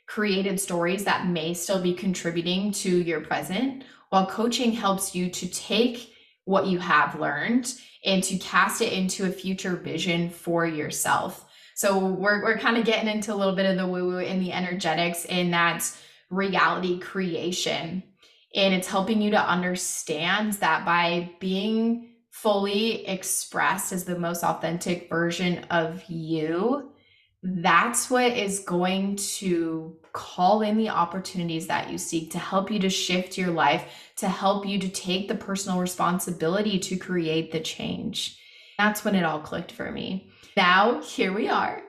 created 0.07 0.59
stories 0.59 1.05
that 1.05 1.27
may 1.27 1.53
still 1.53 1.81
be 1.81 1.93
contributing 1.93 2.71
to 2.71 3.01
your 3.01 3.21
present, 3.21 3.83
while 4.09 4.27
coaching 4.27 4.71
helps 4.71 5.15
you 5.15 5.29
to 5.29 5.47
take 5.49 6.13
what 6.43 6.67
you 6.67 6.77
have 6.77 7.19
learned 7.19 7.73
and 8.03 8.23
to 8.23 8.37
cast 8.37 8.81
it 8.81 8.93
into 8.93 9.25
a 9.25 9.31
future 9.31 9.75
vision 9.75 10.29
for 10.29 10.67
yourself. 10.67 11.45
So 11.73 11.97
we're, 11.97 12.43
we're 12.43 12.59
kind 12.59 12.77
of 12.77 12.85
getting 12.85 13.09
into 13.09 13.33
a 13.33 13.35
little 13.35 13.55
bit 13.55 13.65
of 13.65 13.77
the 13.77 13.87
woo 13.87 14.07
woo 14.07 14.19
and 14.19 14.41
the 14.41 14.53
energetics 14.53 15.25
in 15.25 15.51
that 15.51 15.91
reality 16.35 16.99
creation. 16.99 18.03
And 18.55 18.73
it's 18.73 18.87
helping 18.87 19.21
you 19.21 19.31
to 19.31 19.49
understand 19.49 20.53
that 20.53 20.85
by 20.85 21.31
being 21.39 22.13
fully 22.31 23.05
expressed 23.07 23.91
as 23.91 24.05
the 24.05 24.19
most 24.19 24.43
authentic 24.43 25.09
version 25.09 25.65
of 25.69 26.03
you, 26.09 26.91
that's 27.43 28.09
what 28.09 28.31
is 28.31 28.59
going 28.59 29.15
to 29.17 29.95
call 30.13 30.61
in 30.61 30.77
the 30.77 30.89
opportunities 30.89 31.67
that 31.67 31.91
you 31.91 31.97
seek 31.97 32.31
to 32.31 32.39
help 32.39 32.71
you 32.71 32.79
to 32.79 32.89
shift 32.89 33.37
your 33.37 33.51
life, 33.51 33.85
to 34.15 34.27
help 34.27 34.65
you 34.65 34.79
to 34.79 34.89
take 34.89 35.27
the 35.27 35.35
personal 35.35 35.79
responsibility 35.79 36.79
to 36.79 36.95
create 36.95 37.51
the 37.51 37.59
change. 37.59 38.39
That's 38.77 39.05
when 39.05 39.15
it 39.15 39.23
all 39.23 39.39
clicked 39.39 39.71
for 39.71 39.91
me. 39.91 40.31
Now, 40.57 41.01
here 41.01 41.33
we 41.33 41.49
are 41.49 41.81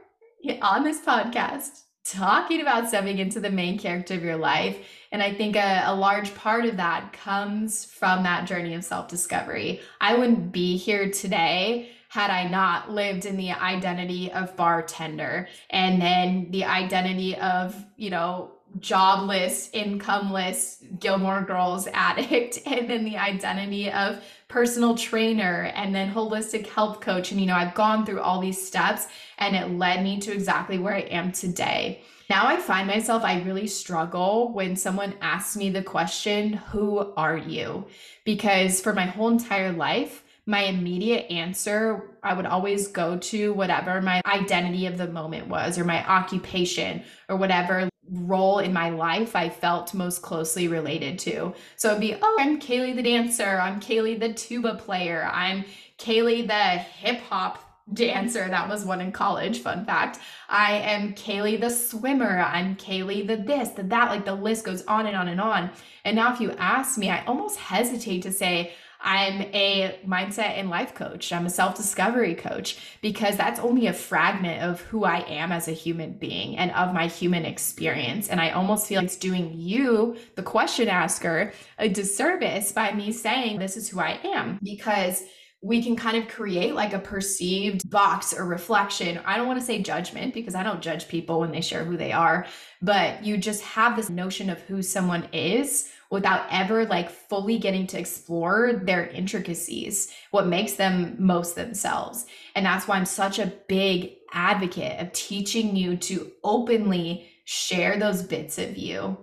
on 0.60 0.84
this 0.84 1.00
podcast 1.00 1.85
talking 2.10 2.60
about 2.60 2.88
stepping 2.88 3.18
into 3.18 3.40
the 3.40 3.50
main 3.50 3.78
character 3.78 4.14
of 4.14 4.22
your 4.22 4.36
life. 4.36 4.76
And 5.12 5.22
I 5.22 5.32
think 5.32 5.56
a, 5.56 5.82
a 5.86 5.94
large 5.94 6.34
part 6.34 6.64
of 6.64 6.76
that 6.76 7.12
comes 7.12 7.84
from 7.84 8.22
that 8.22 8.46
journey 8.46 8.74
of 8.74 8.84
self 8.84 9.08
discovery. 9.08 9.80
I 10.00 10.16
wouldn't 10.16 10.52
be 10.52 10.76
here 10.76 11.10
today 11.10 11.90
had 12.08 12.30
I 12.30 12.48
not 12.48 12.90
lived 12.90 13.26
in 13.26 13.36
the 13.36 13.52
identity 13.52 14.32
of 14.32 14.56
bartender 14.56 15.48
and 15.70 16.00
then 16.00 16.50
the 16.50 16.64
identity 16.64 17.36
of, 17.36 17.76
you 17.96 18.10
know, 18.10 18.52
jobless, 18.80 19.70
incomeless 19.70 20.82
Gilmore 21.00 21.42
Girls 21.42 21.88
addict, 21.92 22.60
and 22.66 22.88
then 22.88 23.04
the 23.04 23.16
identity 23.16 23.90
of 23.90 24.22
personal 24.48 24.96
trainer 24.96 25.72
and 25.74 25.94
then 25.94 26.12
holistic 26.12 26.68
health 26.68 27.00
coach. 27.00 27.32
And, 27.32 27.40
you 27.40 27.46
know, 27.46 27.54
I've 27.54 27.74
gone 27.74 28.04
through 28.06 28.20
all 28.20 28.40
these 28.40 28.64
steps 28.64 29.06
and 29.38 29.56
it 29.56 29.70
led 29.70 30.02
me 30.02 30.20
to 30.20 30.32
exactly 30.32 30.78
where 30.78 30.94
I 30.94 31.00
am 31.00 31.32
today. 31.32 32.02
Now 32.28 32.46
I 32.46 32.56
find 32.56 32.88
myself, 32.88 33.22
I 33.22 33.42
really 33.42 33.68
struggle 33.68 34.52
when 34.52 34.74
someone 34.74 35.14
asks 35.20 35.56
me 35.56 35.70
the 35.70 35.82
question, 35.82 36.54
Who 36.54 37.12
are 37.16 37.36
you? 37.36 37.86
Because 38.24 38.80
for 38.80 38.92
my 38.92 39.06
whole 39.06 39.28
entire 39.28 39.72
life, 39.72 40.24
my 40.44 40.62
immediate 40.62 41.30
answer, 41.30 42.10
I 42.22 42.34
would 42.34 42.46
always 42.46 42.88
go 42.88 43.18
to 43.18 43.52
whatever 43.52 44.00
my 44.00 44.20
identity 44.26 44.86
of 44.86 44.96
the 44.96 45.08
moment 45.08 45.48
was, 45.48 45.76
or 45.76 45.84
my 45.84 46.04
occupation, 46.06 47.02
or 47.28 47.36
whatever 47.36 47.88
role 48.10 48.58
in 48.58 48.72
my 48.72 48.90
life 48.90 49.34
I 49.34 49.48
felt 49.48 49.94
most 49.94 50.22
closely 50.22 50.68
related 50.68 51.18
to. 51.20 51.54
So 51.76 51.88
it'd 51.88 52.00
be, 52.00 52.16
oh, 52.20 52.36
I'm 52.40 52.60
Kailey 52.60 52.94
the 52.94 53.02
dancer, 53.02 53.58
I'm 53.60 53.80
Kailey 53.80 54.18
the 54.18 54.32
tuba 54.32 54.74
player, 54.74 55.28
I'm 55.32 55.64
Kailey 55.98 56.46
the 56.46 56.78
hip 56.78 57.20
hop 57.22 57.62
dancer. 57.92 58.48
That 58.48 58.68
was 58.68 58.84
one 58.84 59.00
in 59.00 59.12
college, 59.12 59.60
fun 59.60 59.84
fact. 59.84 60.18
I 60.48 60.72
am 60.72 61.14
Kailey 61.14 61.60
the 61.60 61.70
swimmer, 61.70 62.40
I'm 62.40 62.76
Kailey 62.76 63.26
the 63.26 63.36
this, 63.36 63.70
the 63.70 63.84
that, 63.84 64.10
like 64.10 64.24
the 64.24 64.34
list 64.34 64.64
goes 64.64 64.84
on 64.86 65.06
and 65.06 65.16
on 65.16 65.28
and 65.28 65.40
on. 65.40 65.70
And 66.04 66.16
now 66.16 66.32
if 66.32 66.40
you 66.40 66.52
ask 66.52 66.98
me, 66.98 67.10
I 67.10 67.24
almost 67.26 67.58
hesitate 67.58 68.22
to 68.22 68.32
say, 68.32 68.72
I'm 69.00 69.42
a 69.42 69.98
mindset 70.06 70.58
and 70.58 70.70
life 70.70 70.94
coach. 70.94 71.32
I'm 71.32 71.46
a 71.46 71.50
self 71.50 71.76
discovery 71.76 72.34
coach 72.34 72.78
because 73.02 73.36
that's 73.36 73.60
only 73.60 73.86
a 73.86 73.92
fragment 73.92 74.62
of 74.62 74.80
who 74.82 75.04
I 75.04 75.18
am 75.28 75.52
as 75.52 75.68
a 75.68 75.72
human 75.72 76.12
being 76.14 76.56
and 76.56 76.70
of 76.72 76.94
my 76.94 77.06
human 77.06 77.44
experience. 77.44 78.28
And 78.28 78.40
I 78.40 78.50
almost 78.50 78.86
feel 78.86 79.00
like 79.00 79.06
it's 79.06 79.16
doing 79.16 79.52
you, 79.54 80.16
the 80.34 80.42
question 80.42 80.88
asker, 80.88 81.52
a 81.78 81.88
disservice 81.88 82.72
by 82.72 82.92
me 82.92 83.12
saying 83.12 83.58
this 83.58 83.76
is 83.76 83.88
who 83.88 84.00
I 84.00 84.18
am 84.24 84.58
because 84.62 85.24
we 85.66 85.82
can 85.82 85.96
kind 85.96 86.16
of 86.16 86.28
create 86.28 86.76
like 86.76 86.92
a 86.92 86.98
perceived 86.98 87.90
box 87.90 88.32
or 88.32 88.44
reflection. 88.44 89.18
I 89.24 89.36
don't 89.36 89.48
want 89.48 89.58
to 89.58 89.66
say 89.66 89.82
judgment 89.82 90.32
because 90.32 90.54
I 90.54 90.62
don't 90.62 90.80
judge 90.80 91.08
people 91.08 91.40
when 91.40 91.50
they 91.50 91.60
share 91.60 91.84
who 91.84 91.96
they 91.96 92.12
are, 92.12 92.46
but 92.80 93.24
you 93.24 93.36
just 93.36 93.62
have 93.62 93.96
this 93.96 94.08
notion 94.08 94.48
of 94.48 94.60
who 94.62 94.80
someone 94.80 95.28
is 95.32 95.90
without 96.08 96.46
ever 96.52 96.86
like 96.86 97.10
fully 97.10 97.58
getting 97.58 97.84
to 97.88 97.98
explore 97.98 98.74
their 98.84 99.08
intricacies, 99.08 100.12
what 100.30 100.46
makes 100.46 100.74
them 100.74 101.16
most 101.18 101.56
themselves. 101.56 102.26
And 102.54 102.64
that's 102.64 102.86
why 102.86 102.96
I'm 102.96 103.04
such 103.04 103.40
a 103.40 103.52
big 103.66 104.12
advocate 104.32 105.00
of 105.00 105.12
teaching 105.12 105.74
you 105.74 105.96
to 105.96 106.30
openly 106.44 107.28
share 107.44 107.98
those 107.98 108.22
bits 108.22 108.58
of 108.58 108.76
you. 108.76 109.18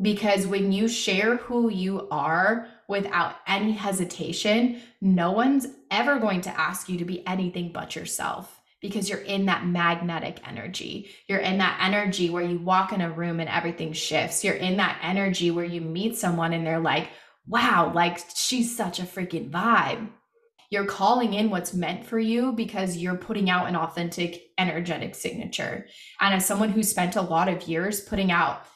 Because 0.00 0.46
when 0.46 0.70
you 0.70 0.86
share 0.86 1.36
who 1.36 1.68
you 1.68 2.06
are 2.12 2.68
without 2.88 3.36
any 3.46 3.72
hesitation, 3.72 4.80
no 5.00 5.32
one's 5.32 5.66
ever 5.90 6.18
going 6.18 6.40
to 6.42 6.60
ask 6.60 6.88
you 6.88 6.98
to 6.98 7.04
be 7.04 7.26
anything 7.26 7.72
but 7.72 7.96
yourself 7.96 8.60
because 8.80 9.08
you're 9.08 9.20
in 9.20 9.46
that 9.46 9.66
magnetic 9.66 10.46
energy. 10.46 11.10
You're 11.26 11.38
in 11.38 11.56
that 11.58 11.78
energy 11.80 12.28
where 12.28 12.44
you 12.44 12.58
walk 12.58 12.92
in 12.92 13.00
a 13.00 13.10
room 13.10 13.40
and 13.40 13.48
everything 13.48 13.94
shifts. 13.94 14.44
You're 14.44 14.54
in 14.54 14.76
that 14.76 14.98
energy 15.02 15.50
where 15.50 15.64
you 15.64 15.80
meet 15.80 16.16
someone 16.16 16.52
and 16.52 16.66
they're 16.66 16.78
like, 16.78 17.08
wow, 17.46 17.92
like 17.94 18.18
she's 18.34 18.76
such 18.76 19.00
a 19.00 19.04
freaking 19.04 19.50
vibe. 19.50 20.10
You're 20.68 20.84
calling 20.84 21.34
in 21.34 21.48
what's 21.48 21.72
meant 21.72 22.04
for 22.04 22.18
you 22.18 22.52
because 22.52 22.96
you're 22.96 23.16
putting 23.16 23.48
out 23.48 23.68
an 23.68 23.76
authentic 23.76 24.42
energetic 24.58 25.14
signature. 25.14 25.86
And 26.20 26.34
as 26.34 26.44
someone 26.44 26.70
who 26.70 26.82
spent 26.82 27.16
a 27.16 27.22
lot 27.22 27.48
of 27.48 27.66
years 27.68 28.00
putting 28.00 28.32
out 28.32 28.66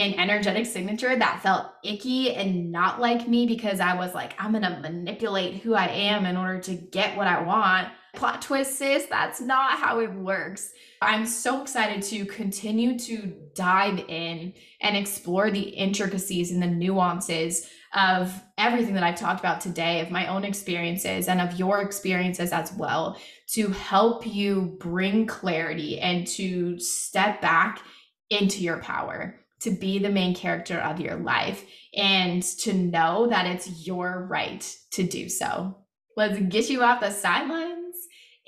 an 0.00 0.14
energetic 0.14 0.66
signature 0.66 1.14
that 1.16 1.42
felt 1.42 1.66
icky 1.84 2.34
and 2.34 2.72
not 2.72 3.00
like 3.00 3.28
me 3.28 3.46
because 3.46 3.80
I 3.80 3.94
was 3.96 4.14
like, 4.14 4.34
I'm 4.38 4.52
going 4.52 4.62
to 4.62 4.80
manipulate 4.80 5.62
who 5.62 5.74
I 5.74 5.86
am 5.86 6.26
in 6.26 6.36
order 6.36 6.60
to 6.60 6.74
get 6.74 7.16
what 7.16 7.26
I 7.26 7.42
want 7.42 7.88
Plot 8.14 8.42
twist, 8.42 8.76
sis, 8.76 9.06
that's 9.06 9.40
not 9.40 9.78
how 9.78 10.00
it 10.00 10.12
works. 10.12 10.72
I'm 11.00 11.26
so 11.26 11.62
excited 11.62 12.02
to 12.04 12.24
continue 12.24 12.98
to 12.98 13.32
dive 13.54 14.00
in 14.08 14.52
and 14.80 14.96
explore 14.96 15.50
the 15.50 15.60
intricacies 15.60 16.50
and 16.50 16.60
the 16.60 16.66
nuances 16.66 17.68
of 17.94 18.42
everything 18.58 18.94
that 18.94 19.04
I've 19.04 19.18
talked 19.18 19.40
about 19.40 19.60
today, 19.60 20.00
of 20.00 20.10
my 20.10 20.26
own 20.26 20.44
experiences 20.44 21.28
and 21.28 21.40
of 21.40 21.58
your 21.58 21.82
experiences 21.82 22.52
as 22.52 22.72
well, 22.72 23.16
to 23.50 23.68
help 23.68 24.26
you 24.26 24.76
bring 24.80 25.26
clarity 25.26 26.00
and 26.00 26.26
to 26.28 26.78
step 26.80 27.40
back 27.40 27.80
into 28.28 28.62
your 28.62 28.78
power, 28.78 29.39
to 29.60 29.70
be 29.70 29.98
the 29.98 30.10
main 30.10 30.34
character 30.34 30.78
of 30.78 31.00
your 31.00 31.16
life, 31.16 31.64
and 31.94 32.42
to 32.42 32.72
know 32.72 33.26
that 33.28 33.46
it's 33.46 33.86
your 33.86 34.26
right 34.30 34.76
to 34.92 35.02
do 35.02 35.28
so. 35.28 35.76
Let's 36.16 36.38
get 36.40 36.68
you 36.68 36.82
off 36.82 37.00
the 37.00 37.10
sidelines 37.10 37.80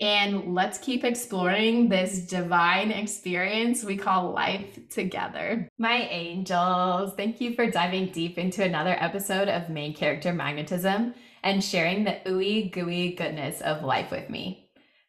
and 0.00 0.54
let's 0.54 0.78
keep 0.78 1.04
exploring 1.04 1.88
this 1.88 2.26
divine 2.26 2.90
experience 2.90 3.84
we 3.84 3.96
call 3.96 4.32
life 4.32 4.78
together. 4.88 5.68
My 5.78 6.08
angels, 6.10 7.14
thank 7.16 7.40
you 7.40 7.54
for 7.54 7.70
diving 7.70 8.10
deep 8.10 8.36
into 8.36 8.64
another 8.64 8.96
episode 8.98 9.48
of 9.48 9.68
Main 9.68 9.94
Character 9.94 10.32
Magnetism 10.32 11.14
and 11.44 11.62
sharing 11.62 12.04
the 12.04 12.18
ooey 12.26 12.72
gooey 12.72 13.14
goodness 13.14 13.60
of 13.60 13.84
life 13.84 14.10
with 14.10 14.28
me. 14.28 14.61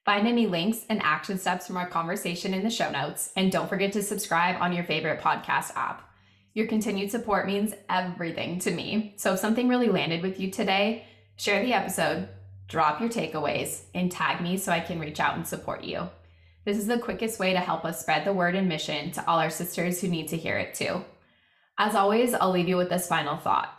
Find 0.05 0.27
any 0.27 0.47
links 0.47 0.85
and 0.89 1.01
action 1.01 1.37
steps 1.37 1.67
from 1.67 1.77
our 1.77 1.87
conversation 1.87 2.53
in 2.53 2.63
the 2.63 2.69
show 2.69 2.91
notes, 2.91 3.31
and 3.35 3.51
don't 3.51 3.69
forget 3.69 3.93
to 3.93 4.03
subscribe 4.03 4.61
on 4.61 4.73
your 4.73 4.83
favorite 4.83 5.21
podcast 5.21 5.75
app. 5.75 6.09
Your 6.53 6.67
continued 6.67 7.09
support 7.09 7.47
means 7.47 7.73
everything 7.89 8.59
to 8.59 8.71
me. 8.71 9.13
So 9.17 9.33
if 9.33 9.39
something 9.39 9.67
really 9.67 9.89
landed 9.89 10.21
with 10.21 10.39
you 10.39 10.51
today, 10.51 11.05
share 11.37 11.63
the 11.63 11.73
episode 11.73 12.27
drop 12.67 12.99
your 12.99 13.09
takeaways, 13.09 13.83
and 13.93 14.11
tag 14.11 14.41
me 14.41 14.57
so 14.57 14.71
I 14.71 14.79
can 14.79 14.99
reach 14.99 15.19
out 15.19 15.35
and 15.35 15.47
support 15.47 15.83
you. 15.83 16.09
This 16.65 16.77
is 16.77 16.87
the 16.87 16.97
quickest 16.97 17.39
way 17.39 17.53
to 17.53 17.59
help 17.59 17.85
us 17.85 17.99
spread 17.99 18.25
the 18.25 18.33
word 18.33 18.55
and 18.55 18.69
mission 18.69 19.11
to 19.11 19.27
all 19.27 19.39
our 19.39 19.49
sisters 19.49 20.01
who 20.01 20.07
need 20.07 20.29
to 20.29 20.37
hear 20.37 20.57
it 20.57 20.73
too. 20.73 21.03
As 21.77 21.93
always, 21.93 22.33
I'll 22.33 22.51
leave 22.51 22.67
you 22.67 22.77
with 22.77 22.89
this 22.89 23.07
final 23.07 23.37
thought 23.37 23.73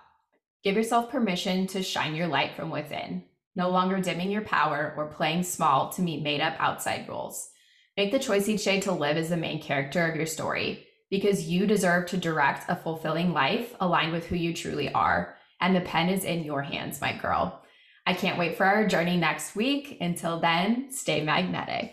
give 0.62 0.76
yourself 0.76 1.10
permission 1.10 1.66
to 1.66 1.82
shine 1.82 2.14
your 2.14 2.26
light 2.26 2.56
from 2.56 2.70
within, 2.70 3.22
no 3.56 3.70
longer 3.70 4.00
dimming 4.00 4.30
your 4.30 4.42
power 4.42 4.94
or 4.96 5.06
playing 5.06 5.42
small 5.42 5.90
to 5.90 6.02
meet 6.02 6.22
made 6.22 6.40
up 6.40 6.54
outside 6.58 7.08
rules. 7.08 7.50
Make 7.96 8.10
the 8.10 8.18
choice 8.18 8.48
each 8.48 8.64
day 8.64 8.80
to 8.80 8.92
live 8.92 9.16
as 9.16 9.28
the 9.28 9.36
main 9.36 9.62
character 9.62 10.06
of 10.06 10.16
your 10.16 10.26
story 10.26 10.86
because 11.10 11.48
you 11.48 11.66
deserve 11.66 12.06
to 12.06 12.16
direct 12.16 12.68
a 12.68 12.74
fulfilling 12.74 13.32
life 13.32 13.74
aligned 13.80 14.12
with 14.12 14.26
who 14.26 14.36
you 14.36 14.52
truly 14.52 14.92
are. 14.92 15.36
And 15.60 15.76
the 15.76 15.80
pen 15.80 16.08
is 16.08 16.24
in 16.24 16.42
your 16.42 16.62
hands, 16.62 17.00
my 17.00 17.16
girl. 17.16 17.62
I 18.06 18.14
can't 18.14 18.38
wait 18.38 18.56
for 18.56 18.66
our 18.66 18.86
journey 18.86 19.16
next 19.16 19.54
week. 19.54 19.98
Until 20.00 20.40
then, 20.40 20.90
stay 20.90 21.22
magnetic. 21.24 21.92